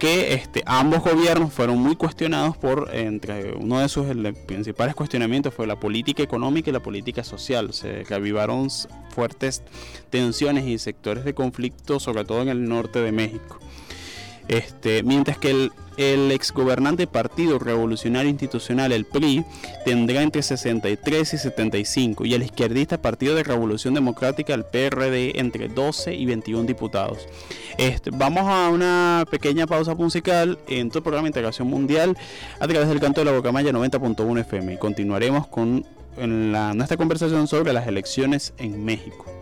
que 0.00 0.34
este, 0.34 0.64
ambos 0.66 1.04
gobiernos 1.04 1.52
fueron 1.52 1.78
muy 1.78 1.94
cuestionados 1.94 2.56
por, 2.56 2.90
entre 2.92 3.54
uno 3.54 3.78
de 3.78 3.88
sus 3.88 4.06
principales 4.46 4.96
cuestionamientos 4.96 5.54
fue 5.54 5.68
la 5.68 5.78
política 5.78 6.20
económica 6.24 6.70
y 6.70 6.72
la 6.72 6.80
política 6.80 7.24
social. 7.24 7.72
Se 7.72 8.04
reavivaron 8.04 8.68
fuertes 9.10 9.62
tensiones 10.10 10.66
y 10.66 10.78
sectores 10.78 11.24
de 11.24 11.34
conflicto, 11.34 11.98
sobre 11.98 12.24
todo 12.24 12.42
en 12.42 12.48
el 12.48 12.68
norte 12.68 13.00
de 13.00 13.10
México. 13.10 13.58
Este, 14.46 15.02
mientras 15.02 15.36
que 15.36 15.50
el, 15.50 15.72
el 15.98 16.30
exgobernante 16.30 17.06
Partido 17.06 17.58
Revolucionario 17.58 18.30
Institucional, 18.30 18.92
el 18.92 19.04
PRI, 19.04 19.44
tendrá 19.84 20.22
entre 20.22 20.42
63 20.42 21.34
y 21.34 21.38
75 21.38 22.24
y 22.24 22.34
el 22.34 22.44
izquierdista 22.44 23.02
Partido 23.02 23.34
de 23.34 23.42
Revolución 23.42 23.94
Democrática, 23.94 24.54
el 24.54 24.64
PRD, 24.64 25.38
entre 25.40 25.68
12 25.68 26.14
y 26.14 26.24
21 26.24 26.64
diputados. 26.64 27.26
Este, 27.76 28.10
vamos 28.10 28.44
a 28.46 28.70
una 28.70 29.24
pequeña 29.30 29.66
pausa 29.66 29.94
musical 29.94 30.58
en 30.68 30.90
tu 30.90 31.02
programa 31.02 31.28
Integración 31.28 31.68
Mundial 31.68 32.16
a 32.60 32.68
través 32.68 32.88
del 32.88 33.00
canto 33.00 33.20
de 33.20 33.26
la 33.26 33.32
Bocamaya 33.32 33.72
90.1 33.72 34.40
FM 34.40 34.74
y 34.74 34.78
continuaremos 34.78 35.48
con 35.48 35.84
nuestra 36.16 36.96
conversación 36.96 37.46
sobre 37.46 37.72
las 37.72 37.86
elecciones 37.86 38.54
en 38.58 38.84
México. 38.84 39.37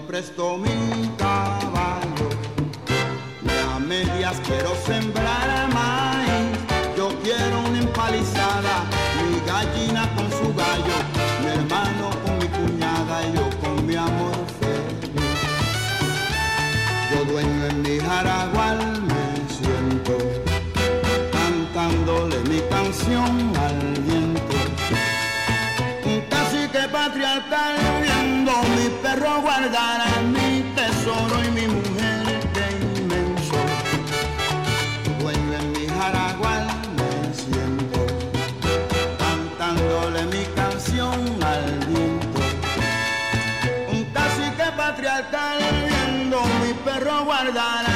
Presto 0.00 0.58
mi 0.58 1.10
caballo, 1.16 2.28
y 3.44 3.74
a 3.74 3.78
medias 3.78 4.40
quiero 4.46 4.74
sembrar 4.86 5.48
perro 29.56 29.70
guardar 29.70 30.22
mi 30.24 30.62
tesoro 30.74 31.42
y 31.44 31.50
mi 31.50 31.66
mujer 31.66 32.24
de 32.52 33.00
inmenso. 33.00 33.56
Dueño 35.20 35.52
en 35.60 35.72
mi 35.72 35.86
jaragual 35.86 36.66
me 36.96 37.34
siento, 37.34 38.06
cantándole 39.18 40.24
mi 40.26 40.44
canción 40.54 41.42
al 41.42 41.64
viento. 41.86 42.40
Un 43.92 44.04
cacique 44.12 44.70
patriarcal 44.76 45.58
viendo 45.86 46.42
mi 46.62 46.72
perro 46.84 47.24
guardar 47.24 47.95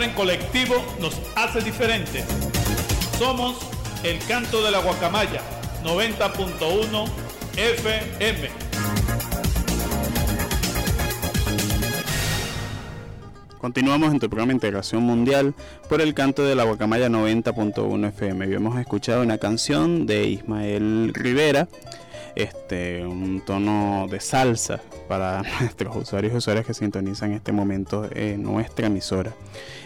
En 0.00 0.12
colectivo 0.12 0.76
nos 1.00 1.20
hace 1.34 1.60
diferentes. 1.60 2.24
Somos 3.18 3.56
el 4.04 4.20
canto 4.28 4.62
de 4.62 4.70
la 4.70 4.78
guacamaya 4.78 5.40
90.1 5.82 7.08
FM. 7.56 8.48
Continuamos 13.58 14.12
en 14.12 14.20
tu 14.20 14.28
programa 14.30 14.52
Integración 14.52 15.02
Mundial 15.02 15.52
por 15.88 16.00
el 16.00 16.14
canto 16.14 16.44
de 16.44 16.54
la 16.54 16.62
Guacamaya 16.62 17.08
90.1 17.08 18.08
FM. 18.08 18.44
Habíamos 18.44 18.78
escuchado 18.78 19.22
una 19.22 19.38
canción 19.38 20.06
de 20.06 20.28
Ismael 20.28 21.10
Rivera, 21.12 21.66
este, 22.38 23.04
un 23.04 23.42
tono 23.44 24.06
de 24.08 24.20
salsa 24.20 24.80
para 25.08 25.42
nuestros 25.60 25.96
usuarios 25.96 26.32
y 26.32 26.36
usuarias 26.36 26.64
que 26.64 26.72
sintonizan 26.72 27.30
en 27.30 27.36
este 27.36 27.50
momento 27.50 28.08
en 28.14 28.44
nuestra 28.44 28.86
emisora. 28.86 29.34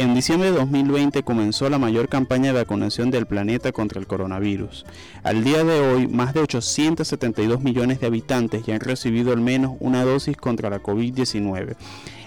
En 0.00 0.14
diciembre 0.14 0.50
de 0.50 0.56
2020 0.56 1.22
comenzó 1.24 1.68
la 1.68 1.78
mayor 1.78 2.08
campaña 2.08 2.54
de 2.54 2.58
vacunación 2.60 3.10
del 3.10 3.26
planeta 3.26 3.70
contra 3.70 4.00
el 4.00 4.06
coronavirus. 4.06 4.86
Al 5.22 5.44
día 5.44 5.62
de 5.62 5.78
hoy, 5.78 6.08
más 6.08 6.32
de 6.32 6.40
872 6.40 7.60
millones 7.60 8.00
de 8.00 8.06
habitantes 8.06 8.64
ya 8.64 8.76
han 8.76 8.80
recibido 8.80 9.30
al 9.30 9.42
menos 9.42 9.76
una 9.78 10.02
dosis 10.02 10.38
contra 10.38 10.70
la 10.70 10.82
COVID-19. 10.82 11.76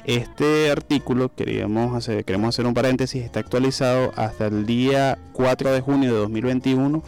Este 0.06 0.70
artículo, 0.70 1.34
queríamos 1.34 2.08
queremos 2.28 2.50
hacer 2.50 2.68
un 2.68 2.76
paréntesis, 2.76 3.24
está 3.24 3.40
actualizado 3.40 4.12
hasta 4.18 4.46
el 4.46 4.68
día 4.68 5.18
4 5.32 5.72
de 5.72 5.82
junio 5.82 6.14
de 6.14 6.20
2021 6.20 7.02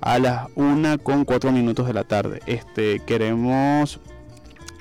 a 0.00 0.18
las 0.18 0.46
1 0.54 1.00
con 1.00 1.26
4 1.26 1.52
minutos 1.52 1.86
de 1.86 1.92
la 1.92 2.04
tarde. 2.04 2.40
Este, 2.46 3.00
queremos 3.00 4.00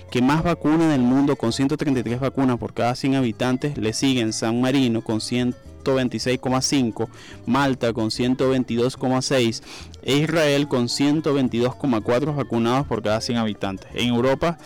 que 0.10 0.21
más 0.21 0.43
vacuna 0.43 0.86
en 0.86 0.91
el 0.91 1.01
mundo 1.01 1.36
con 1.36 1.51
133 1.51 2.21
vacunas 2.21 2.58
por 2.58 2.73
cada 2.73 2.95
100 2.95 3.15
habitantes. 3.15 3.77
Le 3.77 3.91
siguen 3.91 4.32
San 4.32 4.62
Marino 4.62 5.04
con 5.04 5.19
126,5, 5.84 7.08
Malta 7.45 7.93
con 7.93 8.10
122,6 8.10 9.62
e 10.03 10.16
Israel 10.18 10.68
con 10.68 10.88
122,4 10.88 12.36
vacunados 12.36 12.88
por 12.88 13.01
cada 13.01 13.22
100 13.22 13.38
habitantes. 13.38 13.89
En 13.93 14.10
Europa, 14.10 14.58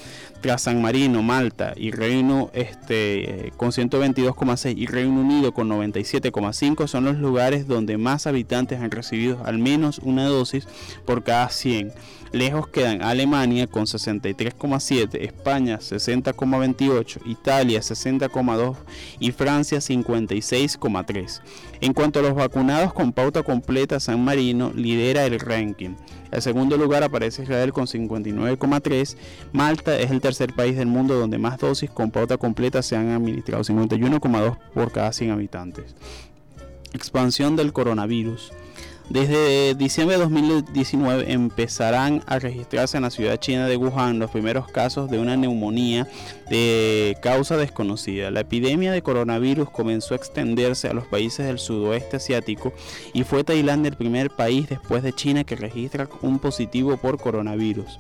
tras 0.42 0.64
San 0.64 0.82
Marino, 0.82 1.24
Malta 1.24 1.74
y 1.76 1.92
Reino 1.92 2.50
este, 2.54 3.52
con 3.58 3.72
122,6 3.72 4.78
y 4.78 4.86
Reino 4.86 5.20
Unido 5.20 5.54
con 5.54 5.70
97,5 5.70 6.88
son 6.88 7.06
los 7.06 7.18
lugares 7.18 7.68
donde 7.68 7.98
más 7.98 8.28
habitantes 8.28 8.80
han 8.80 8.92
recibido 8.92 9.42
al 9.46 9.58
menos 9.58 10.00
una 10.00 10.26
dosis 10.26 10.68
por 11.06 11.24
cada 11.24 11.50
100. 11.50 11.94
Lejos 12.32 12.68
quedan 12.68 13.02
Alemania 13.02 13.66
con 13.66 13.86
63,7, 13.86 15.22
España 15.22 15.80
60,28, 15.80 17.22
Italia 17.26 17.80
60,2 17.80 18.76
y 19.20 19.32
Francia 19.32 19.78
56,3. 19.78 21.42
En 21.80 21.94
cuanto 21.94 22.20
a 22.20 22.24
los 22.24 22.36
vacunados 22.36 22.94
con 22.94 23.14
pauta 23.14 23.44
completa, 23.44 24.00
San 24.00 24.24
Marino 24.24 24.74
lidera 24.76 25.26
el 25.26 25.40
ranking. 25.40 25.96
En 26.36 26.42
segundo 26.42 26.76
lugar 26.76 27.02
aparece 27.02 27.44
Israel 27.44 27.72
con 27.72 27.86
59,3. 27.86 29.16
Malta 29.54 29.98
es 29.98 30.12
el 30.12 30.20
tercer 30.20 30.54
país 30.54 30.76
del 30.76 30.88
mundo 30.88 31.16
donde 31.16 31.38
más 31.38 31.58
dosis 31.58 31.90
con 31.90 32.12
pauta 32.12 32.38
completa 32.38 32.82
se 32.82 32.98
han 32.98 33.12
administrado, 33.12 33.64
51,2 33.64 34.58
por 34.74 34.92
cada 34.92 35.14
100 35.14 35.32
habitantes. 35.32 35.96
Expansión 36.92 37.56
del 37.56 37.72
coronavirus. 37.72 38.52
Desde 39.10 39.76
diciembre 39.76 40.18
de 40.18 40.24
2019 40.24 41.32
empezarán 41.32 42.24
a 42.26 42.40
registrarse 42.40 42.98
en 42.98 43.04
la 43.04 43.12
ciudad 43.12 43.38
china 43.38 43.68
de 43.68 43.78
Wuhan 43.78 44.18
los 44.18 44.32
primeros 44.32 44.68
casos 44.68 45.12
de 45.12 45.20
una 45.20 45.38
neumonía 45.38 46.08
de 46.50 47.16
causa 47.22 47.56
desconocida. 47.56 48.32
La 48.32 48.40
epidemia 48.40 48.92
de 48.92 49.04
coronavirus 49.04 49.70
comenzó 49.70 50.16
a 50.16 50.18
extenderse 50.18 50.88
a 50.88 50.94
los 50.94 51.06
países 51.06 51.46
del 51.46 51.60
sudoeste 51.60 52.18
asiático 52.18 52.74
y 53.14 53.24
fue 53.24 53.44
Tailandia 53.44 53.90
el 53.90 53.96
primer 53.96 54.32
país 54.32 54.70
después 54.70 55.04
de 55.04 55.14
China 55.14 55.44
que 55.44 55.56
registra 55.56 56.10
un 56.24 56.40
positivo 56.40 56.98
por 56.98 57.20
coronavirus. 57.20 58.00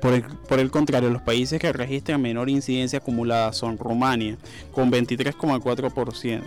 Por 0.00 0.14
el, 0.14 0.22
por 0.22 0.58
el, 0.58 0.70
contrario, 0.70 1.10
los 1.10 1.22
países 1.22 1.60
que 1.60 1.72
registran 1.72 2.22
menor 2.22 2.48
incidencia 2.48 2.98
acumulada 2.98 3.52
son 3.52 3.78
Rumania 3.78 4.36
con 4.72 4.90
23,4%. 4.90 6.42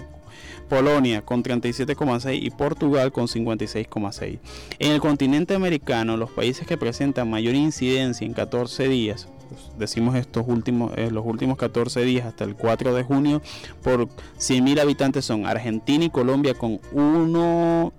Polonia 0.67 1.21
con 1.21 1.43
37,6 1.43 2.41
y 2.41 2.49
Portugal 2.49 3.11
con 3.11 3.27
56,6. 3.27 4.39
En 4.79 4.91
el 4.91 4.99
continente 4.99 5.53
americano, 5.53 6.17
los 6.17 6.31
países 6.31 6.65
que 6.65 6.77
presentan 6.77 7.29
mayor 7.29 7.53
incidencia 7.53 8.25
en 8.25 8.33
14 8.33 8.87
días 8.87 9.27
decimos 9.77 10.15
estos 10.15 10.45
últimos, 10.47 10.91
eh, 10.97 11.09
los 11.11 11.25
últimos 11.25 11.57
14 11.57 12.03
días 12.03 12.25
hasta 12.25 12.43
el 12.43 12.55
4 12.55 12.93
de 12.93 13.03
junio, 13.03 13.41
por 13.81 14.07
100.000 14.07 14.79
habitantes 14.79 15.25
son 15.25 15.45
Argentina 15.45 16.05
y 16.05 16.09
Colombia 16.09 16.53
con 16.53 16.79
1 16.91 17.93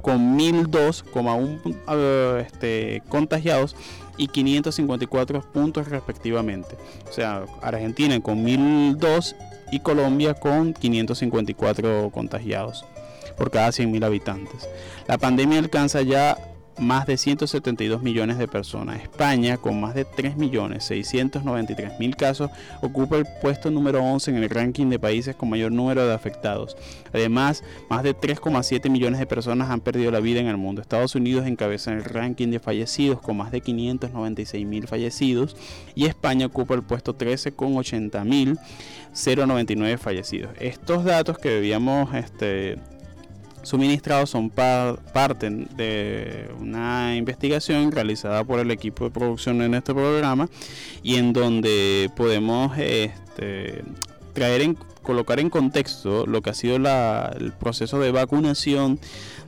con 0.00 0.38
1002,1 0.38 2.40
este, 2.40 3.02
contagiados 3.08 3.76
y 4.16 4.28
554 4.28 5.42
puntos 5.52 5.88
respectivamente. 5.88 6.76
O 7.08 7.12
sea, 7.12 7.44
Argentina 7.62 8.18
con 8.20 8.42
1002 8.42 9.36
y 9.70 9.80
Colombia 9.80 10.34
con 10.34 10.72
554 10.72 12.10
contagiados 12.10 12.84
por 13.36 13.50
cada 13.50 13.68
100.000 13.68 14.04
habitantes. 14.04 14.68
La 15.06 15.16
pandemia 15.16 15.60
alcanza 15.60 16.02
ya 16.02 16.36
más 16.78 17.06
de 17.06 17.16
172 17.16 18.02
millones 18.02 18.38
de 18.38 18.48
personas. 18.48 19.02
España, 19.02 19.56
con 19.56 19.80
más 19.80 19.94
de 19.94 20.04
3 20.04 20.36
millones 20.36 20.84
693 20.84 21.98
mil 21.98 22.16
casos, 22.16 22.50
ocupa 22.80 23.16
el 23.16 23.26
puesto 23.40 23.70
número 23.70 24.02
11 24.02 24.30
en 24.30 24.36
el 24.42 24.50
ranking 24.50 24.88
de 24.88 24.98
países 24.98 25.36
con 25.36 25.50
mayor 25.50 25.72
número 25.72 26.06
de 26.06 26.14
afectados. 26.14 26.76
Además, 27.12 27.62
más 27.88 28.02
de 28.02 28.14
3,7 28.14 28.90
millones 28.90 29.18
de 29.18 29.26
personas 29.26 29.70
han 29.70 29.80
perdido 29.80 30.10
la 30.10 30.20
vida 30.20 30.40
en 30.40 30.46
el 30.46 30.56
mundo. 30.56 30.80
Estados 30.80 31.14
Unidos 31.14 31.46
encabeza 31.46 31.92
el 31.92 32.04
ranking 32.04 32.48
de 32.48 32.60
fallecidos 32.60 33.20
con 33.20 33.36
más 33.36 33.50
de 33.50 33.60
596 33.60 34.66
mil 34.66 34.86
fallecidos 34.86 35.56
y 35.94 36.06
España 36.06 36.46
ocupa 36.46 36.74
el 36.74 36.82
puesto 36.82 37.14
13 37.14 37.52
con 37.52 37.76
80 37.76 38.24
mil 38.24 38.58
099 39.12 39.98
fallecidos. 39.98 40.50
Estos 40.60 41.04
datos 41.04 41.38
que 41.38 41.50
debíamos 41.50 42.14
este, 42.14 42.78
suministrados 43.62 44.30
son 44.30 44.50
parte 44.50 45.50
de 45.50 46.48
una 46.60 47.16
investigación 47.16 47.92
realizada 47.92 48.44
por 48.44 48.60
el 48.60 48.70
equipo 48.70 49.04
de 49.04 49.10
producción 49.10 49.62
en 49.62 49.74
este 49.74 49.94
programa 49.94 50.48
y 51.02 51.16
en 51.16 51.32
donde 51.32 52.10
podemos 52.16 52.76
este, 52.78 53.82
traer 54.32 54.62
en, 54.62 54.78
colocar 55.02 55.40
en 55.40 55.50
contexto 55.50 56.26
lo 56.26 56.42
que 56.42 56.50
ha 56.50 56.54
sido 56.54 56.76
el 56.76 57.52
proceso 57.52 57.98
de 57.98 58.10
vacunación 58.12 58.98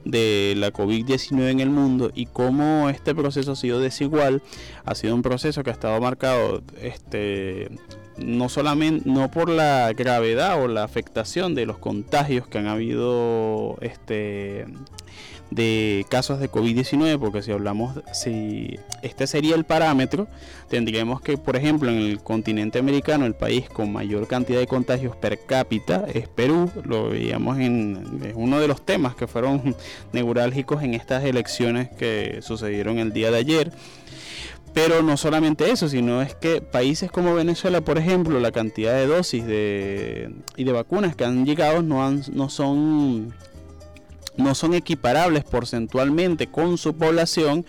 de 0.04 0.54
la 0.56 0.72
COVID-19 0.72 1.50
en 1.50 1.60
el 1.60 1.70
mundo 1.70 2.10
y 2.14 2.26
cómo 2.26 2.88
este 2.88 3.14
proceso 3.14 3.52
ha 3.52 3.56
sido 3.56 3.80
desigual, 3.80 4.42
ha 4.84 4.94
sido 4.94 5.14
un 5.14 5.22
proceso 5.22 5.62
que 5.62 5.70
ha 5.70 5.72
estado 5.74 6.00
marcado 6.00 6.62
este, 6.80 7.70
no 8.24 8.48
solamente 8.48 9.08
no 9.08 9.30
por 9.30 9.48
la 9.48 9.92
gravedad 9.92 10.62
o 10.62 10.68
la 10.68 10.84
afectación 10.84 11.54
de 11.54 11.66
los 11.66 11.78
contagios 11.78 12.46
que 12.46 12.58
han 12.58 12.66
habido 12.66 13.76
este 13.80 14.66
de 15.50 16.06
casos 16.08 16.38
de 16.38 16.50
COVID-19, 16.50 17.18
porque 17.18 17.42
si 17.42 17.50
hablamos, 17.50 17.98
si 18.12 18.78
este 19.02 19.26
sería 19.26 19.56
el 19.56 19.64
parámetro, 19.64 20.28
tendríamos 20.68 21.20
que, 21.20 21.36
por 21.36 21.56
ejemplo, 21.56 21.90
en 21.90 21.98
el 21.98 22.20
continente 22.20 22.78
americano, 22.78 23.26
el 23.26 23.34
país 23.34 23.68
con 23.68 23.92
mayor 23.92 24.28
cantidad 24.28 24.60
de 24.60 24.66
contagios 24.66 25.16
per 25.16 25.44
cápita 25.44 26.06
es 26.12 26.28
Perú, 26.28 26.70
lo 26.84 27.10
veíamos 27.10 27.58
en 27.58 28.20
es 28.24 28.34
uno 28.36 28.60
de 28.60 28.68
los 28.68 28.84
temas 28.84 29.16
que 29.16 29.26
fueron 29.26 29.74
neurálgicos 30.12 30.82
en 30.82 30.94
estas 30.94 31.24
elecciones 31.24 31.88
que 31.90 32.40
sucedieron 32.42 32.98
el 32.98 33.12
día 33.12 33.30
de 33.30 33.38
ayer. 33.38 33.72
Pero 34.72 35.02
no 35.02 35.16
solamente 35.16 35.70
eso, 35.70 35.88
sino 35.88 36.22
es 36.22 36.34
que 36.34 36.60
países 36.60 37.10
como 37.10 37.34
Venezuela, 37.34 37.80
por 37.80 37.98
ejemplo, 37.98 38.38
la 38.38 38.52
cantidad 38.52 38.94
de 38.94 39.06
dosis 39.06 39.44
de, 39.44 40.32
y 40.56 40.64
de 40.64 40.72
vacunas 40.72 41.16
que 41.16 41.24
han 41.24 41.44
llegado 41.44 41.82
no, 41.82 42.04
han, 42.04 42.22
no 42.32 42.48
son 42.48 43.34
no 44.40 44.54
son 44.54 44.74
equiparables 44.74 45.44
porcentualmente 45.44 46.48
con 46.48 46.78
su 46.78 46.94
población, 46.94 47.64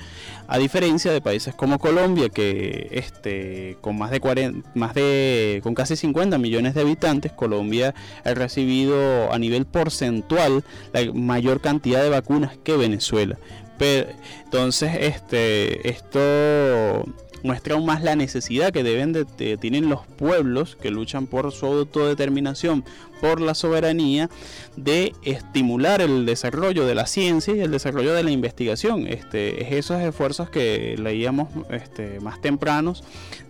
a 0.48 0.58
diferencia 0.58 1.12
de 1.12 1.22
países 1.22 1.54
como 1.54 1.80
Colombia, 1.80 2.30
que 2.30 2.90
este, 2.92 3.78
con 3.82 3.98
más 3.98 4.12
de 4.12 4.20
40, 4.20 4.70
más 4.74 4.94
de, 4.94 5.60
con 5.64 5.76
casi 5.76 5.96
50 5.96 6.38
millones 6.38 6.74
de 6.74 6.82
habitantes, 6.82 7.32
Colombia 7.32 7.94
ha 8.24 8.34
recibido 8.34 9.32
a 9.32 9.40
nivel 9.40 9.66
porcentual 9.66 10.64
la 10.94 11.12
mayor 11.14 11.62
cantidad 11.62 12.02
de 12.02 12.10
vacunas 12.10 12.58
que 12.64 12.76
Venezuela 12.76 13.38
entonces, 13.82 14.92
este, 15.00 15.90
esto 15.90 17.06
muestra 17.44 17.76
aún 17.76 17.86
más 17.86 18.04
la 18.04 18.16
necesidad 18.16 18.72
que 18.72 18.84
deben 18.84 19.14
de, 19.14 19.26
tienen 19.58 19.90
los 19.90 20.06
pueblos 20.06 20.76
que 20.76 20.92
luchan 20.92 21.28
por 21.28 21.52
su 21.52 21.66
autodeterminación, 21.66 22.84
por 23.20 23.42
la 23.42 23.54
soberanía, 23.56 24.30
de 24.76 25.14
estimular 25.24 26.02
el 26.02 26.26
desarrollo 26.26 26.86
de 26.86 26.96
la 26.96 27.08
ciencia 27.08 27.56
y 27.56 27.62
el 27.62 27.72
desarrollo 27.72 28.14
de 28.14 28.24
la 28.24 28.32
investigación. 28.32 29.08
Este, 29.08 29.64
es 29.64 29.72
esos 29.74 30.02
esfuerzos 30.02 30.50
que 30.50 30.96
leíamos 30.98 31.50
este, 31.70 32.20
más 32.20 32.42
tempranos 32.42 33.04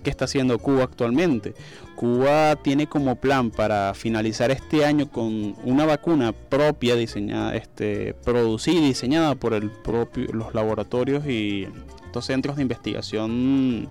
que 0.04 0.10
está 0.10 0.26
haciendo 0.26 0.58
Cuba 0.60 0.84
actualmente. 0.84 1.54
Cuba 2.02 2.56
tiene 2.56 2.88
como 2.88 3.16
plan 3.16 3.52
para 3.52 3.93
finalizar 3.93 4.49
este 4.49 4.86
año 4.86 5.12
con 5.12 5.56
una 5.64 5.86
vacuna 5.86 6.34
propia 6.34 6.95
diseñada, 6.95 7.56
este, 7.56 8.16
producida 8.26 8.80
y 8.80 8.88
diseñada 8.88 9.36
por 9.36 9.54
los 9.54 10.56
laboratorios 10.56 11.28
y 11.28 11.68
estos 12.08 12.26
centros 12.26 12.56
de 12.56 12.64
investigación 12.64 13.88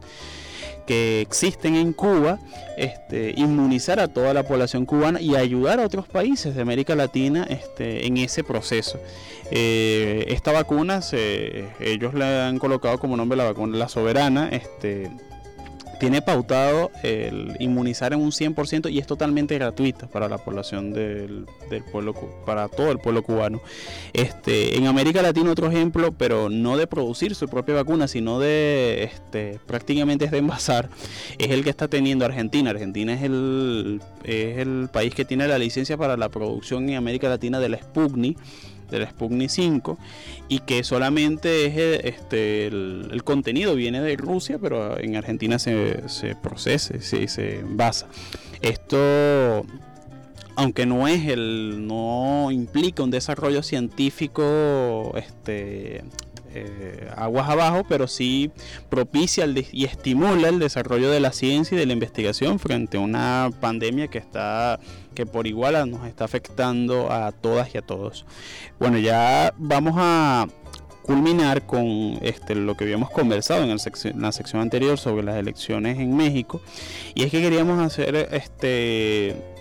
que 0.88 1.20
existen 1.20 1.76
en 1.76 1.92
Cuba, 1.92 2.40
este, 2.76 3.32
inmunizar 3.36 4.00
a 4.00 4.08
toda 4.08 4.34
la 4.34 4.42
población 4.42 4.86
cubana 4.86 5.20
y 5.20 5.36
ayudar 5.36 5.78
a 5.78 5.86
otros 5.86 6.08
países 6.08 6.56
de 6.56 6.62
América 6.62 6.96
Latina 6.96 7.46
este, 7.48 8.08
en 8.08 8.16
ese 8.16 8.42
proceso. 8.42 8.98
Eh, 9.52 10.24
esta 10.30 10.50
vacuna, 10.50 11.00
se, 11.00 11.68
ellos 11.78 12.12
le 12.14 12.24
han 12.24 12.58
colocado 12.58 12.98
como 12.98 13.16
nombre 13.16 13.38
la 13.38 13.44
vacuna 13.44 13.78
La 13.78 13.88
Soberana, 13.88 14.48
este, 14.48 15.12
tiene 16.00 16.22
pautado 16.22 16.90
el 17.02 17.56
inmunizar 17.60 18.14
en 18.14 18.20
un 18.20 18.30
100% 18.30 18.90
y 18.90 18.98
es 18.98 19.06
totalmente 19.06 19.54
gratuita 19.54 20.08
para 20.08 20.28
la 20.28 20.38
población 20.38 20.92
del, 20.92 21.46
pueblo, 21.92 22.14
para 22.46 22.68
todo 22.68 22.90
el 22.90 22.98
pueblo 22.98 23.22
cubano. 23.22 23.60
Este, 24.14 24.78
en 24.78 24.86
América 24.86 25.20
Latina 25.20 25.52
otro 25.52 25.68
ejemplo, 25.68 26.12
pero 26.12 26.48
no 26.48 26.78
de 26.78 26.86
producir 26.86 27.34
su 27.34 27.48
propia 27.48 27.74
vacuna, 27.74 28.08
sino 28.08 28.40
de 28.40 29.04
este, 29.04 29.60
prácticamente 29.66 30.24
es 30.24 30.30
de 30.30 30.38
envasar, 30.38 30.88
es 31.38 31.50
el 31.50 31.62
que 31.62 31.70
está 31.70 31.86
teniendo 31.86 32.24
Argentina. 32.24 32.70
Argentina 32.70 33.12
es 33.12 33.22
el, 33.22 34.00
es 34.24 34.58
el 34.58 34.88
país 34.90 35.14
que 35.14 35.26
tiene 35.26 35.46
la 35.46 35.58
licencia 35.58 35.98
para 35.98 36.16
la 36.16 36.30
producción 36.30 36.88
en 36.88 36.96
América 36.96 37.28
Latina 37.28 37.60
de 37.60 37.68
la 37.68 37.76
Sputnik 37.76 38.38
del 38.90 39.06
Sputnik 39.06 39.50
5 39.50 39.98
y 40.48 40.60
que 40.60 40.84
solamente 40.84 41.66
es 41.66 41.76
eh, 41.76 42.00
este, 42.04 42.66
el, 42.66 43.22
contenido 43.24 43.74
viene 43.74 44.00
de 44.00 44.16
Rusia, 44.16 44.58
pero 44.60 44.98
en 44.98 45.16
Argentina 45.16 45.58
se, 45.58 46.08
se 46.08 46.34
procesa, 46.34 47.00
se, 47.00 47.28
se 47.28 47.60
basa. 47.64 48.06
Esto 48.62 49.64
aunque 50.56 50.84
no 50.84 51.08
es 51.08 51.26
el 51.26 51.86
no 51.86 52.50
implica 52.50 53.02
un 53.02 53.10
desarrollo 53.10 53.62
científico 53.62 55.12
este 55.16 56.04
eh, 56.54 57.08
aguas 57.16 57.48
abajo, 57.48 57.84
pero 57.88 58.08
sí 58.08 58.50
propicia 58.88 59.46
y 59.72 59.84
estimula 59.84 60.48
el 60.48 60.58
desarrollo 60.58 61.10
de 61.10 61.20
la 61.20 61.32
ciencia 61.32 61.76
y 61.76 61.78
de 61.78 61.86
la 61.86 61.92
investigación 61.92 62.58
frente 62.58 62.96
a 62.96 63.00
una 63.00 63.50
pandemia 63.60 64.08
que 64.08 64.18
está 64.18 64.78
que 65.14 65.26
por 65.26 65.46
igual 65.46 65.90
nos 65.90 66.06
está 66.06 66.24
afectando 66.24 67.10
a 67.10 67.32
todas 67.32 67.74
y 67.74 67.78
a 67.78 67.82
todos. 67.82 68.24
Bueno, 68.78 68.98
ya 68.98 69.52
vamos 69.58 69.94
a 69.96 70.46
culminar 71.02 71.66
con 71.66 72.18
este, 72.22 72.54
lo 72.54 72.76
que 72.76 72.84
habíamos 72.84 73.10
conversado 73.10 73.64
en, 73.64 73.70
en, 73.70 74.22
la 74.22 74.32
sección 74.32 74.62
anterior 74.62 74.98
sobre 74.98 75.24
las 75.24 75.36
elecciones 75.36 75.98
en 75.98 76.16
México 76.16 76.60
y 77.14 77.24
es 77.24 77.30
que 77.30 77.40
queríamos 77.40 77.80
hacer 77.80 78.28
este 78.30 79.59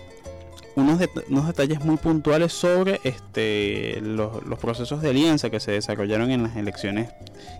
unos, 0.80 1.46
detalles 1.46 1.84
muy 1.84 1.96
puntuales 1.96 2.52
sobre 2.52 3.00
este, 3.04 4.00
los, 4.00 4.30
procesos 4.60 5.02
de 5.02 5.10
alianza 5.10 5.50
que 5.50 5.60
se 5.60 5.72
desarrollaron 5.72 6.30
en 6.30 6.42
las 6.42 6.56
elecciones 6.56 7.10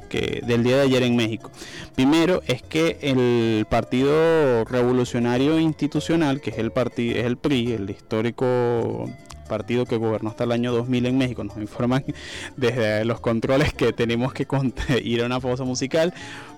que, 0.09 0.43
del 0.47 0.65
día 0.65 0.77
de 0.77 0.83
ayer 0.83 1.03
en 1.03 1.17
México. 1.17 1.51
Primero 1.95 2.43
es 2.47 2.63
que 2.63 2.99
el 3.03 3.67
Partido 3.69 4.65
Revolucionario 4.65 5.59
Institucional, 5.59 6.41
que 6.41 6.51
es 6.51 6.59
el, 6.59 6.71
partido, 6.71 7.19
es 7.19 7.27
el 7.27 7.37
PRI, 7.37 7.73
el 7.73 7.91
histórico 7.91 9.09
partido 9.51 9.85
que 9.85 9.97
gobernó 9.97 10.31
hasta 10.31 10.45
el 10.45 10.53
año 10.53 10.73
2000 10.73 11.07
en 11.07 11.19
México, 11.19 11.45
nos 11.45 11.57
informan 11.57 12.05
desde 12.57 13.05
los 13.05 13.21
controles 13.21 13.75
que 13.75 13.93
tenemos 13.93 14.33
que 14.33 14.47
ir 15.03 15.23
a 15.23 15.27
una 15.27 15.41
pausa 15.41 15.65
musical, 15.65 16.15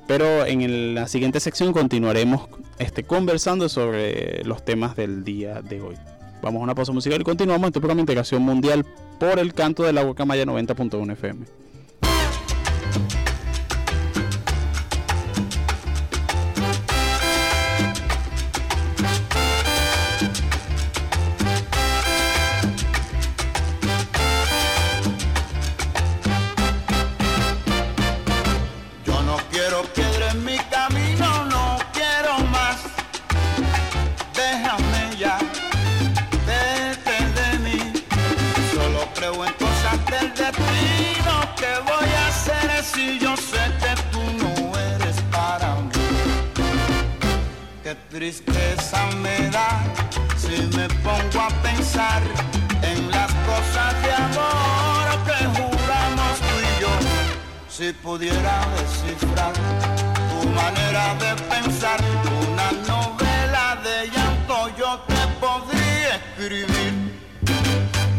pero 0.06 0.44
en 0.46 0.94
la 0.94 1.08
siguiente 1.08 1.40
sección 1.40 1.72
continuaremos 1.72 2.48
este, 2.78 3.02
conversando 3.02 3.68
sobre 3.68 4.44
los 4.44 4.64
temas 4.64 4.94
del 4.94 5.24
día 5.24 5.62
de 5.62 5.80
hoy. 5.80 5.96
Vamos 6.42 6.60
a 6.60 6.64
una 6.64 6.74
pausa 6.74 6.92
musical 6.92 7.20
y 7.20 7.24
continuamos 7.24 7.68
en 7.68 7.72
tu 7.72 7.80
programa 7.80 8.00
Integración 8.00 8.42
Mundial 8.42 8.84
por 9.20 9.38
el 9.38 9.54
canto 9.54 9.84
de 9.84 9.92
la 9.92 10.02
Guacamaya 10.02 10.44
90.1 10.44 11.12
FM. 11.12 11.46
Tristeza 48.12 49.06
me 49.22 49.48
da 49.48 49.82
si 50.36 50.56
me 50.76 50.86
pongo 51.02 51.40
a 51.40 51.48
pensar 51.62 52.20
en 52.82 53.10
las 53.10 53.32
cosas 53.48 54.02
de 54.02 54.12
amor 54.12 55.06
que 55.26 55.38
juramos 55.56 56.34
tú 56.46 56.54
y 56.68 56.80
yo. 56.82 56.92
Si 57.70 57.92
pudiera 57.94 58.66
descifrar 58.76 59.54
tu 60.30 60.48
manera 60.50 61.14
de 61.24 61.32
pensar, 61.52 61.98
una 62.42 62.68
novela 62.86 63.80
de 63.82 64.10
llanto 64.10 64.68
yo 64.76 65.00
te 65.08 65.22
podría 65.40 66.16
escribir. 66.16 66.92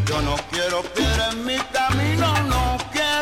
Yo 0.06 0.20
no 0.22 0.34
quiero 0.50 0.82
pierder 0.82 1.34
en 1.34 1.44
mi 1.44 1.58
camino, 1.72 2.34
no 2.48 2.78
quiero 2.92 3.13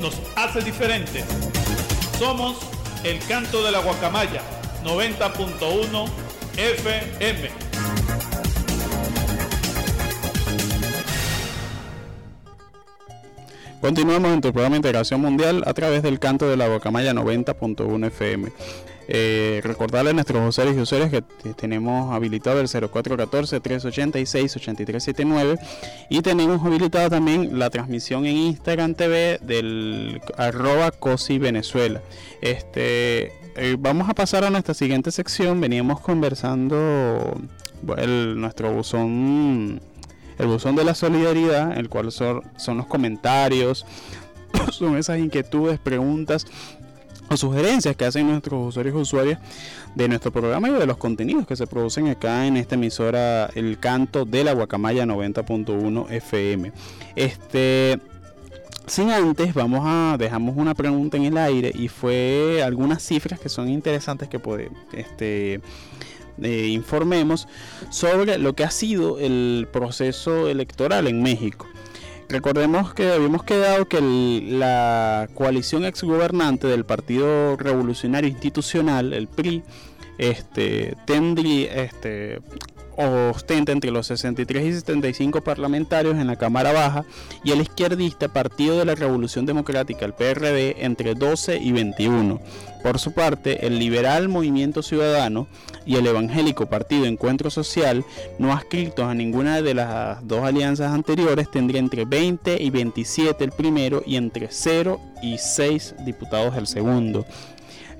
nos 0.00 0.18
hace 0.36 0.62
diferentes. 0.62 1.24
Somos 2.18 2.56
el 3.04 3.18
canto 3.26 3.62
de 3.62 3.70
la 3.70 3.80
guacamaya 3.80 4.40
90.1 4.84 6.08
FM. 6.56 7.59
Continuamos 13.80 14.32
en 14.32 14.40
tu 14.42 14.52
programa 14.52 14.74
de 14.74 14.78
Integración 14.78 15.20
Mundial 15.22 15.62
a 15.66 15.72
través 15.72 16.02
del 16.02 16.18
canto 16.18 16.46
de 16.46 16.58
la 16.58 16.68
Guacamaya 16.68 17.14
90.1 17.14 18.06
FM. 18.08 18.52
Eh, 19.08 19.62
recordarle 19.64 20.10
a 20.10 20.12
nuestros 20.12 20.46
usuarios 20.46 20.76
y 20.76 20.80
usuarios 20.80 21.08
que 21.10 21.22
tenemos 21.54 22.14
habilitado 22.14 22.60
el 22.60 22.68
0414-386-8379 22.68 25.58
y 26.10 26.20
tenemos 26.20 26.62
habilitado 26.64 27.08
también 27.08 27.58
la 27.58 27.70
transmisión 27.70 28.26
en 28.26 28.36
Instagram 28.36 28.94
TV 28.94 29.38
del 29.40 30.20
arroba 30.36 30.90
COSI. 30.90 31.40
Este, 32.42 33.32
eh, 33.56 33.76
vamos 33.78 34.10
a 34.10 34.14
pasar 34.14 34.44
a 34.44 34.50
nuestra 34.50 34.74
siguiente 34.74 35.10
sección. 35.10 35.58
Veníamos 35.58 36.00
conversando 36.00 37.34
nuestro 37.82 38.74
buzón 38.74 39.80
el 40.40 40.46
buzón 40.46 40.74
de 40.74 40.84
la 40.84 40.94
solidaridad, 40.94 41.76
el 41.76 41.88
cual 41.88 42.10
son, 42.10 42.42
son 42.56 42.78
los 42.78 42.86
comentarios, 42.86 43.84
son 44.72 44.96
esas 44.96 45.18
inquietudes, 45.18 45.78
preguntas 45.78 46.46
o 47.28 47.36
sugerencias 47.36 47.94
que 47.94 48.04
hacen 48.04 48.26
nuestros 48.26 48.68
usuarios 48.68 48.94
y 48.94 48.98
usuarias 48.98 49.38
de 49.94 50.08
nuestro 50.08 50.32
programa 50.32 50.68
y 50.68 50.72
de 50.72 50.86
los 50.86 50.96
contenidos 50.96 51.46
que 51.46 51.54
se 51.54 51.66
producen 51.66 52.08
acá 52.08 52.46
en 52.46 52.56
esta 52.56 52.74
emisora 52.74 53.50
El 53.54 53.78
Canto 53.78 54.24
de 54.24 54.42
la 54.42 54.52
Guacamaya 54.52 55.04
90.1 55.04 56.10
FM. 56.10 56.72
Este 57.14 58.00
sin 58.86 59.10
antes, 59.10 59.54
vamos 59.54 59.82
a 59.84 60.16
dejamos 60.18 60.56
una 60.56 60.74
pregunta 60.74 61.16
en 61.16 61.24
el 61.26 61.38
aire 61.38 61.70
y 61.72 61.86
fue 61.86 62.60
algunas 62.64 63.00
cifras 63.04 63.38
que 63.38 63.48
son 63.48 63.68
interesantes 63.68 64.28
que 64.28 64.40
puede, 64.40 64.70
este 64.92 65.60
eh, 66.42 66.68
informemos 66.68 67.48
sobre 67.90 68.38
lo 68.38 68.54
que 68.54 68.64
ha 68.64 68.70
sido 68.70 69.18
el 69.18 69.68
proceso 69.72 70.48
electoral 70.48 71.06
en 71.06 71.22
México. 71.22 71.66
Recordemos 72.28 72.94
que 72.94 73.10
habíamos 73.10 73.42
quedado 73.42 73.88
que 73.88 74.00
la 74.00 75.28
coalición 75.34 75.84
exgobernante 75.84 76.68
del 76.68 76.84
Partido 76.84 77.56
Revolucionario 77.56 78.30
Institucional, 78.30 79.12
el 79.12 79.26
PRI, 79.26 79.64
este, 80.16 80.96
tendría, 81.06 81.82
este, 81.82 82.40
ostenta 82.96 83.72
entre 83.72 83.90
los 83.90 84.06
63 84.06 84.64
y 84.64 84.72
75 84.72 85.42
parlamentarios 85.42 86.16
en 86.16 86.26
la 86.26 86.36
Cámara 86.36 86.72
Baja 86.72 87.04
y 87.44 87.52
el 87.52 87.60
izquierdista 87.60 88.28
Partido 88.28 88.78
de 88.78 88.84
la 88.84 88.94
Revolución 88.94 89.46
Democrática, 89.46 90.04
el 90.04 90.14
PRD, 90.14 90.84
entre 90.84 91.14
12 91.14 91.58
y 91.58 91.72
21. 91.72 92.40
Por 92.82 92.98
su 92.98 93.12
parte, 93.12 93.66
el 93.66 93.78
liberal 93.78 94.28
Movimiento 94.28 94.82
Ciudadano 94.82 95.48
y 95.84 95.96
el 95.96 96.06
evangélico 96.06 96.66
Partido 96.66 97.04
Encuentro 97.04 97.50
Social, 97.50 98.04
no 98.38 98.52
adscritos 98.52 99.04
a 99.04 99.14
ninguna 99.14 99.60
de 99.60 99.74
las 99.74 100.26
dos 100.26 100.44
alianzas 100.44 100.92
anteriores, 100.92 101.50
tendría 101.50 101.80
entre 101.80 102.04
20 102.04 102.62
y 102.62 102.70
27 102.70 103.44
el 103.44 103.52
primero 103.52 104.02
y 104.06 104.16
entre 104.16 104.48
0 104.50 105.00
y 105.22 105.36
6 105.38 105.96
diputados 106.04 106.56
el 106.56 106.66
segundo. 106.66 107.26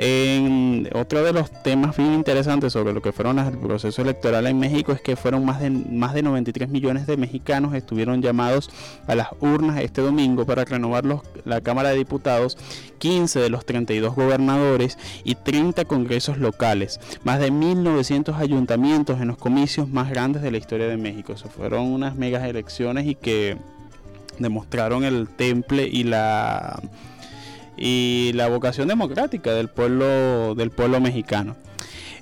En 0.03 0.89
otro 0.95 1.23
de 1.23 1.35
los 1.35 1.51
temas 1.63 1.95
bien 1.95 2.15
interesantes 2.15 2.73
sobre 2.73 2.95
lo 2.95 3.03
que 3.03 3.13
fueron 3.13 3.39
el 3.39 3.59
proceso 3.59 4.01
electoral 4.01 4.47
en 4.47 4.59
México 4.59 4.93
es 4.93 5.03
que 5.03 5.15
fueron 5.15 5.45
más 5.45 5.61
de, 5.61 5.69
más 5.69 6.15
de 6.15 6.23
93 6.23 6.71
millones 6.71 7.07
de 7.07 7.19
mexicanos 7.19 7.75
estuvieron 7.75 8.23
llamados 8.23 8.71
a 9.07 9.15
las 9.15 9.29
urnas 9.41 9.79
este 9.79 10.01
domingo 10.01 10.47
para 10.47 10.65
renovar 10.65 11.05
la 11.45 11.61
Cámara 11.61 11.91
de 11.91 11.97
Diputados, 11.97 12.57
15 12.97 13.41
de 13.41 13.51
los 13.51 13.67
32 13.67 14.15
gobernadores 14.15 14.97
y 15.23 15.35
30 15.35 15.85
congresos 15.85 16.39
locales, 16.39 16.99
más 17.23 17.39
de 17.39 17.53
1.900 17.53 18.39
ayuntamientos 18.39 19.21
en 19.21 19.29
los 19.29 19.37
comicios 19.37 19.87
más 19.91 20.09
grandes 20.09 20.41
de 20.41 20.51
la 20.51 20.57
historia 20.57 20.87
de 20.87 20.97
México. 20.97 21.35
Eso 21.35 21.51
fueron 21.51 21.89
unas 21.89 22.17
megas 22.17 22.45
elecciones 22.45 23.07
y 23.07 23.17
que 23.17 23.59
demostraron 24.39 25.05
el 25.05 25.29
temple 25.29 25.87
y 25.93 26.05
la 26.05 26.81
y 27.77 28.33
la 28.35 28.49
vocación 28.49 28.89
democrática 28.89 29.53
del 29.53 29.69
pueblo 29.69 30.55
del 30.55 30.71
pueblo 30.71 31.01
mexicano. 31.01 31.57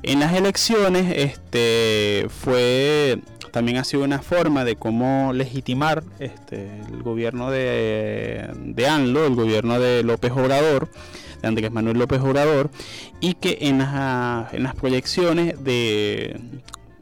En 0.03 0.21
las 0.21 0.33
elecciones 0.35 1.13
este 1.17 2.27
fue 2.29 3.21
también 3.51 3.79
ha 3.79 3.85
sido 3.85 4.05
una 4.05 4.21
forma 4.21 4.65
de 4.65 4.77
cómo 4.77 5.33
legitimar 5.33 6.05
este, 6.19 6.81
el 6.89 7.03
gobierno 7.03 7.51
de, 7.51 8.49
de 8.55 8.87
ANLO, 8.87 9.27
el 9.27 9.35
gobierno 9.35 9.81
de 9.81 10.03
López 10.03 10.33
Obrador, 10.33 10.89
de 11.43 11.49
Andrés 11.49 11.73
Manuel 11.73 11.99
López 11.99 12.21
Obrador, 12.21 12.71
y 13.21 13.35
que 13.35 13.59
en 13.63 13.79
las, 13.79 14.53
en 14.55 14.63
las 14.63 14.75
proyecciones 14.75 15.63
de 15.65 16.41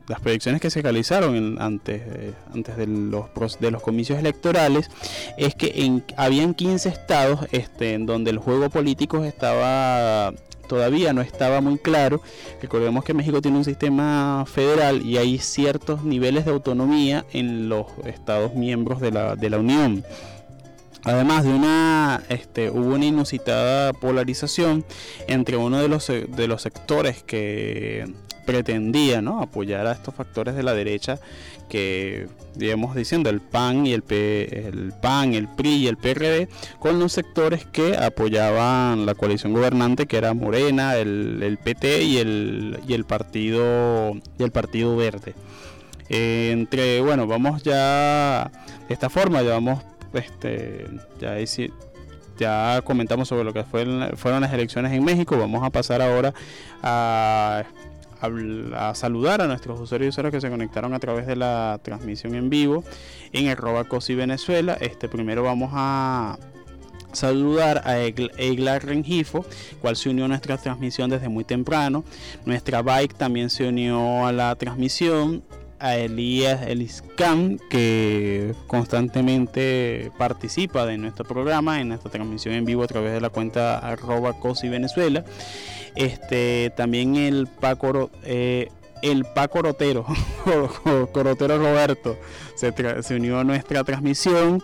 las 0.08 0.20
proyecciones 0.20 0.60
que 0.60 0.70
se 0.70 0.82
realizaron 0.82 1.60
antes, 1.60 2.02
antes 2.54 2.76
de, 2.76 2.86
los, 2.86 3.26
de 3.58 3.70
los 3.70 3.82
comicios 3.82 4.18
electorales 4.18 4.90
es 5.36 5.54
que 5.54 5.72
en, 5.84 6.04
habían 6.16 6.54
15 6.54 6.88
estados 6.88 7.40
este, 7.52 7.94
en 7.94 8.06
donde 8.06 8.30
el 8.30 8.38
juego 8.38 8.70
político 8.70 9.24
estaba 9.24 10.32
todavía 10.66 11.12
no 11.12 11.22
estaba 11.22 11.60
muy 11.60 11.78
claro. 11.78 12.20
Recordemos 12.60 13.04
que 13.04 13.14
México 13.14 13.40
tiene 13.40 13.58
un 13.58 13.64
sistema 13.64 14.44
federal 14.46 15.02
y 15.02 15.16
hay 15.16 15.38
ciertos 15.38 16.02
niveles 16.02 16.44
de 16.44 16.50
autonomía 16.50 17.24
en 17.32 17.68
los 17.68 17.86
estados 18.04 18.54
miembros 18.54 19.00
de 19.00 19.12
la, 19.12 19.36
de 19.36 19.50
la 19.50 19.58
Unión. 19.58 20.04
Además 21.04 21.44
de 21.44 21.50
una, 21.50 22.24
este, 22.28 22.68
hubo 22.68 22.94
una 22.94 23.06
inusitada 23.06 23.92
polarización 23.92 24.84
entre 25.28 25.56
uno 25.56 25.78
de 25.80 25.86
los, 25.86 26.08
de 26.08 26.48
los 26.48 26.62
sectores 26.62 27.22
que 27.22 28.12
pretendía 28.46 29.20
¿no? 29.20 29.42
apoyar 29.42 29.86
a 29.86 29.92
estos 29.92 30.14
factores 30.14 30.54
de 30.54 30.62
la 30.62 30.72
derecha 30.72 31.18
que, 31.68 32.28
digamos, 32.54 32.94
diciendo 32.94 33.28
el 33.28 33.40
PAN 33.40 33.86
y 33.86 33.92
el, 33.92 34.02
P, 34.02 34.68
el 34.68 34.92
PAN, 35.02 35.34
el 35.34 35.48
PRI 35.48 35.74
y 35.74 35.86
el 35.88 35.96
PRD, 35.96 36.48
con 36.78 36.98
los 36.98 37.12
sectores 37.12 37.66
que 37.66 37.96
apoyaban 37.96 39.04
la 39.04 39.14
coalición 39.14 39.52
gobernante, 39.52 40.06
que 40.06 40.16
era 40.16 40.32
Morena, 40.32 40.96
el, 40.96 41.42
el 41.42 41.58
PT 41.58 42.02
y 42.04 42.18
el, 42.18 42.78
y 42.86 42.94
el 42.94 43.04
partido 43.04 44.14
y 44.38 44.42
el 44.42 44.52
Partido 44.52 44.96
Verde. 44.96 45.34
Eh, 46.08 46.50
entre, 46.52 47.00
bueno, 47.00 47.26
vamos 47.26 47.62
ya 47.64 48.50
de 48.88 48.94
esta 48.94 49.10
forma, 49.10 49.42
ya 49.42 49.50
vamos, 49.50 49.82
este, 50.14 50.86
ya 51.20 51.36
ya 52.38 52.82
comentamos 52.84 53.28
sobre 53.28 53.44
lo 53.44 53.52
que 53.52 53.64
fue, 53.64 53.84
fueron 54.16 54.42
las 54.42 54.52
elecciones 54.52 54.92
en 54.92 55.04
México. 55.04 55.36
Vamos 55.38 55.64
a 55.64 55.70
pasar 55.70 56.02
ahora 56.02 56.34
a 56.82 57.64
a, 58.20 58.94
saludar 58.94 59.40
a 59.40 59.46
nuestros 59.46 59.80
usuarios 59.80 60.06
y 60.06 60.08
usuarios 60.10 60.32
que 60.32 60.40
se 60.40 60.50
conectaron 60.50 60.94
a 60.94 60.98
través 60.98 61.26
de 61.26 61.36
la 61.36 61.78
transmisión 61.82 62.34
en 62.34 62.50
vivo 62.50 62.84
en 63.32 63.48
arroba 63.48 63.84
COSI 63.84 64.14
Venezuela. 64.14 64.76
Este 64.80 65.08
primero 65.08 65.42
vamos 65.42 65.70
a 65.72 66.38
saludar 67.12 67.82
a 67.84 67.98
Egla 67.98 68.78
Rengifo, 68.78 69.44
cual 69.80 69.96
se 69.96 70.10
unió 70.10 70.26
a 70.26 70.28
nuestra 70.28 70.58
transmisión 70.58 71.10
desde 71.10 71.28
muy 71.28 71.44
temprano. 71.44 72.04
Nuestra 72.44 72.82
bike 72.82 73.14
también 73.14 73.50
se 73.50 73.68
unió 73.68 74.26
a 74.26 74.32
la 74.32 74.54
transmisión. 74.56 75.42
A 75.78 75.96
Elías 75.96 76.62
Eliscan, 76.66 77.58
que 77.70 78.54
constantemente 78.66 80.10
participa 80.18 80.86
de 80.86 80.98
nuestro 80.98 81.24
programa, 81.24 81.80
en 81.80 81.88
nuestra 81.88 82.10
transmisión 82.10 82.54
en 82.54 82.64
vivo 82.64 82.82
a 82.82 82.86
través 82.86 83.12
de 83.12 83.20
la 83.20 83.30
cuenta 83.30 83.78
arroba 83.78 84.34
Venezuela. 84.62 85.24
Este, 85.94 86.72
también 86.76 87.16
el 87.16 87.46
Paco, 87.46 88.10
eh, 88.24 88.68
el 89.02 89.24
Paco 89.24 89.62
Rotero, 89.62 90.06
Corotero 91.12 91.58
Roberto, 91.58 92.16
se, 92.56 93.14
unió 93.14 93.38
a 93.38 93.44
nuestra 93.44 93.84
transmisión. 93.84 94.62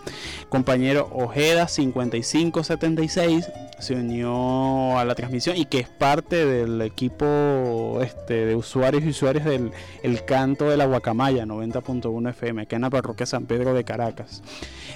Compañero 0.49 1.09
Ojeda 1.11 1.67
5576 1.67 3.49
se 3.79 3.95
unió 3.95 4.97
a 4.97 5.03
la 5.03 5.13
transmisión 5.13 5.57
y 5.57 5.65
que 5.65 5.79
es 5.79 5.89
parte 5.89 6.45
del 6.45 6.81
equipo 6.81 7.99
este, 8.01 8.45
de 8.45 8.55
usuarios 8.55 9.03
y 9.03 9.09
usuarias 9.09 9.45
del 9.45 9.71
el 10.03 10.23
canto 10.25 10.69
de 10.69 10.77
la 10.77 10.85
Guacamaya 10.85 11.45
90.1 11.45 12.29
FM, 12.29 12.61
acá 12.61 12.75
en 12.77 12.83
la 12.83 12.89
parroquia 12.89 13.25
San 13.25 13.45
Pedro 13.45 13.73
de 13.73 13.83
Caracas. 13.83 14.41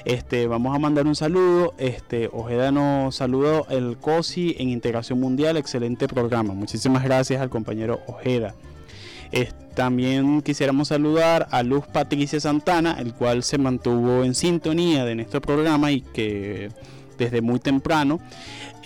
Este, 0.05 0.47
vamos 0.47 0.75
a 0.75 0.79
mandar 0.79 1.05
un 1.05 1.15
saludo. 1.15 1.73
Este, 1.77 2.29
Ojeda 2.31 2.71
nos 2.71 3.15
saludó 3.15 3.67
el 3.69 3.97
COSI 3.97 4.55
en 4.59 4.69
Integración 4.69 5.19
Mundial, 5.19 5.57
excelente 5.57 6.07
programa. 6.07 6.53
Muchísimas 6.53 7.03
gracias 7.03 7.41
al 7.41 7.49
compañero 7.49 7.99
Ojeda 8.07 8.55
también 9.73 10.41
quisiéramos 10.41 10.87
saludar 10.87 11.47
a 11.51 11.61
Luz 11.61 11.85
Patricia 11.85 12.39
Santana, 12.39 12.97
el 12.99 13.13
cual 13.13 13.43
se 13.43 13.57
mantuvo 13.57 14.23
en 14.23 14.33
sintonía 14.33 15.05
de 15.05 15.15
nuestro 15.15 15.39
programa 15.39 15.91
y 15.91 16.01
que 16.01 16.69
desde 17.17 17.41
muy 17.41 17.59
temprano. 17.59 18.19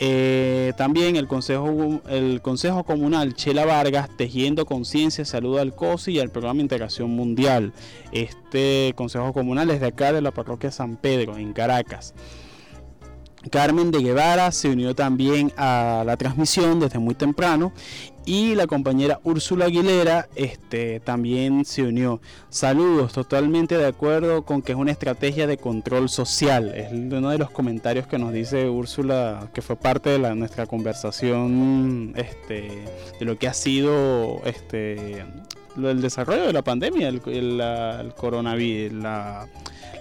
Eh, 0.04 0.74
también 0.78 1.16
el 1.16 1.28
Consejo, 1.28 2.02
el 2.10 2.42
Consejo 2.42 2.84
Comunal 2.84 3.36
Chela 3.36 3.66
Vargas, 3.66 4.10
Tejiendo 4.18 4.66
Conciencia, 4.66 5.26
saluda 5.26 5.62
al 5.62 5.76
COSI 5.76 6.14
y 6.14 6.20
al 6.20 6.30
programa 6.30 6.62
Integración 6.62 7.12
Mundial. 7.12 7.72
Este 8.12 8.94
Consejo 8.96 9.32
Comunal 9.32 9.70
es 9.70 9.80
de 9.80 9.88
acá 9.88 10.12
de 10.12 10.22
la 10.22 10.32
parroquia 10.32 10.72
San 10.72 10.98
Pedro, 10.98 11.38
en 11.38 11.54
Caracas. 11.54 12.16
Carmen 13.50 13.90
de 13.90 14.00
Guevara 14.00 14.52
se 14.52 14.70
unió 14.70 14.94
también 14.94 15.52
a 15.58 16.04
la 16.06 16.16
transmisión 16.16 16.80
desde 16.80 17.00
muy 17.00 17.16
temprano 17.16 17.74
y 18.26 18.56
la 18.56 18.68
compañera 18.68 19.20
Úrsula 19.24 19.66
Aguilera 19.66 20.28
este, 20.36 21.00
también 21.00 21.66
se 21.66 21.84
unió. 21.84 22.22
Saludos, 22.50 23.14
totalmente 23.14 23.78
de 23.78 23.88
acuerdo 23.88 24.44
con 24.44 24.62
que 24.62 24.74
es 24.74 24.78
una 24.78 24.92
estrategia 24.92 25.48
de 25.48 25.58
control 25.58 26.10
social. 26.10 26.74
Es 26.76 26.92
uno 26.92 27.30
de 27.30 27.38
los 27.38 27.50
comentarios 27.50 28.08
que 28.08 28.20
nos 28.20 28.32
dice 28.32 28.70
Úrsula, 28.70 29.50
que 29.54 29.62
fue 29.62 29.76
parte 29.76 30.12
de 30.12 30.20
la, 30.20 30.36
nuestra 30.36 30.68
conversación 30.68 32.14
este, 32.16 32.86
de 33.20 33.26
lo 33.26 33.38
que 33.38 33.48
ha 33.48 33.54
sido 33.54 34.42
este, 34.46 35.26
el 35.78 36.02
desarrollo 36.02 36.48
de 36.48 36.54
la 36.54 36.62
pandemia, 36.62 37.08
el, 37.08 37.22
el 37.26 38.14
coronavirus, 38.16 38.94
la, 39.02 39.48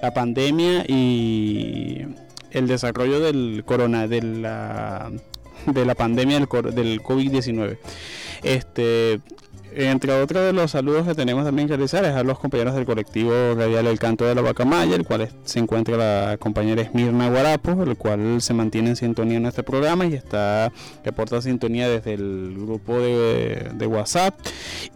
la 0.03 0.14
pandemia 0.14 0.85
y 0.87 2.05
el 2.51 2.66
desarrollo 2.66 3.21
del 3.21 3.62
corona 3.64 4.07
de 4.07 4.23
la 4.23 5.11
de 5.67 5.85
la 5.85 5.95
pandemia 5.95 6.39
del, 6.39 6.75
del 6.75 7.03
COVID-19. 7.03 7.79
Este, 8.43 9.21
entre 9.73 10.13
otros 10.21 10.45
de 10.45 10.53
los 10.53 10.73
saludos 10.73 11.07
que 11.07 11.15
tenemos 11.15 11.45
también 11.45 11.69
que 11.69 11.77
realizar 11.77 12.05
es 12.05 12.15
a 12.15 12.25
los 12.25 12.39
compañeros 12.39 12.75
del 12.75 12.85
colectivo 12.85 13.33
radial 13.55 13.87
El 13.87 13.99
Canto 13.99 14.25
de 14.25 14.35
la 14.35 14.43
Bacamaya, 14.43 14.97
el 14.97 15.05
cual 15.05 15.29
se 15.45 15.59
encuentra 15.61 15.97
la 15.97 16.37
compañera 16.39 16.83
Esmirna 16.83 17.29
Guarapo, 17.29 17.83
el 17.83 17.97
cual 17.97 18.43
se 18.43 18.53
mantiene 18.53 18.91
en 18.91 18.97
sintonía 18.97 19.37
en 19.37 19.47
este 19.47 19.63
programa 19.63 20.07
y 20.07 20.15
está 20.15 20.73
reporta 21.05 21.41
sintonía 21.41 21.89
desde 21.89 22.15
el 22.15 22.55
grupo 22.57 22.99
de, 22.99 23.71
de, 23.75 23.87
WhatsApp 23.87 24.35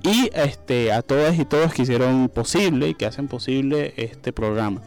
y 0.03 0.31
este 0.35 0.93
a 0.93 1.03
todas 1.03 1.39
y 1.39 1.45
todos 1.45 1.73
que 1.73 1.83
hicieron 1.83 2.29
posible 2.29 2.89
y 2.89 2.95
que 2.95 3.07
hacen 3.07 3.29
posible 3.29 3.95
este 3.97 4.33
programa. 4.33 4.83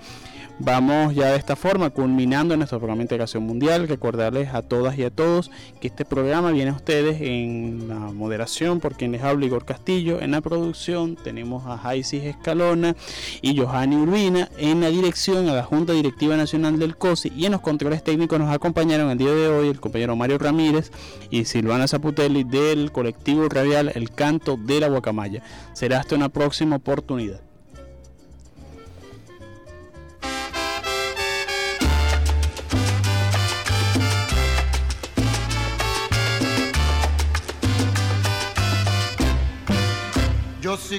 Vamos 0.60 1.14
ya 1.14 1.28
de 1.28 1.38
esta 1.38 1.55
forma 1.55 1.91
culminando 1.91 2.58
nuestro 2.58 2.80
programa 2.80 2.97
de 2.97 3.03
integración 3.03 3.43
mundial. 3.43 3.88
Recordarles 3.88 4.55
a 4.55 4.64
todas 4.64 4.97
y 4.97 5.03
a 5.03 5.12
todos 5.12 5.51
que 5.80 5.88
este 5.88 6.03
programa 6.03 6.49
viene 6.49 6.72
a 6.72 6.74
ustedes 6.74 7.22
en 7.22 7.88
la 7.88 7.99
moderación 7.99 8.80
por 8.80 8.95
quien 8.95 9.12
les 9.12 9.22
habla 9.22 9.45
Igor 9.45 9.66
Castillo. 9.66 10.20
En 10.20 10.32
la 10.32 10.41
producción 10.41 11.16
tenemos 11.16 11.68
a 11.68 11.78
Jaisis 11.78 12.24
Escalona 12.24 12.95
y 13.43 13.55
Johanny 13.55 13.97
Urbina. 13.97 14.49
En 14.58 14.82
la 14.82 14.89
dirección 14.89 15.47
a 15.47 15.53
la 15.53 15.64
Junta 15.64 15.93
Directiva 15.93 16.36
Nacional 16.36 16.80
del 16.80 16.97
COSI 16.97 17.32
y 17.36 17.45
en 17.45 17.51
los 17.51 17.62
controles 17.62 18.03
técnicos 18.03 18.39
nos 18.39 18.51
acompañaron 18.51 19.12
el 19.12 19.20
día 19.20 19.32
de 19.32 19.47
hoy 19.49 19.68
el 19.68 19.80
compañero 19.80 20.16
Mario 20.16 20.39
Ramírez 20.39 20.91
y 21.30 21.45
Silvana 21.45 21.88
Zaputelli 21.88 22.43
del 22.43 22.91
colectivo 22.91 23.47
radial 23.47 23.91
El 23.93 24.10
Canto 24.10 24.58
de 24.58 24.80
la 24.80 24.88
Guacamaya. 24.88 25.43
Será 25.74 25.99
hasta 25.99 26.16
una 26.16 26.30
próxima 26.30 26.78
oportunidad. 26.78 27.47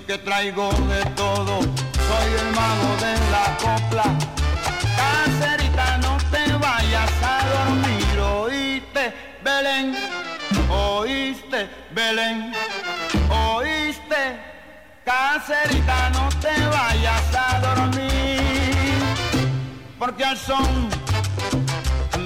Que 0.00 0.18
traigo 0.18 0.70
de 0.70 1.04
todo, 1.16 1.60
soy 1.60 2.30
el 2.40 2.50
mago 2.54 2.90
de 3.00 3.14
la 3.30 3.56
copla. 3.56 4.04
Cacerita, 4.96 5.98
no 5.98 6.16
te 6.30 6.52
vayas 6.52 7.10
a 7.22 7.38
dormir, 7.56 8.20
oíste, 8.20 9.14
Belén, 9.42 9.96
oíste, 10.70 11.68
Belén, 11.92 12.52
oíste. 13.30 14.40
Cacerita, 15.04 16.10
no 16.10 16.28
te 16.40 16.54
vayas 16.66 17.34
a 17.34 17.60
dormir, 17.60 18.98
porque 19.98 20.24
al 20.24 20.36
son 20.36 20.88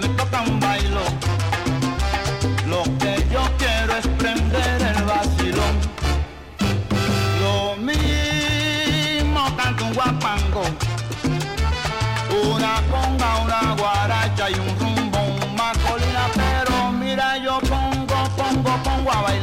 me 0.01 0.09
toca 0.09 0.43
un 0.43 0.61
bailo. 0.61 1.22
una 10.61 10.69
conga, 12.91 13.39
una 13.39 13.75
guaracha 13.75 14.51
y 14.51 14.55
un 14.55 14.79
rumbo, 14.79 15.19
una 15.51 15.73
colina, 15.89 16.29
pero 16.35 16.93
mira 16.93 17.39
yo 17.39 17.59
pongo, 17.61 18.29
pongo, 18.37 18.77
pongo 18.83 19.13
a 19.13 19.23
bailar. 19.23 19.41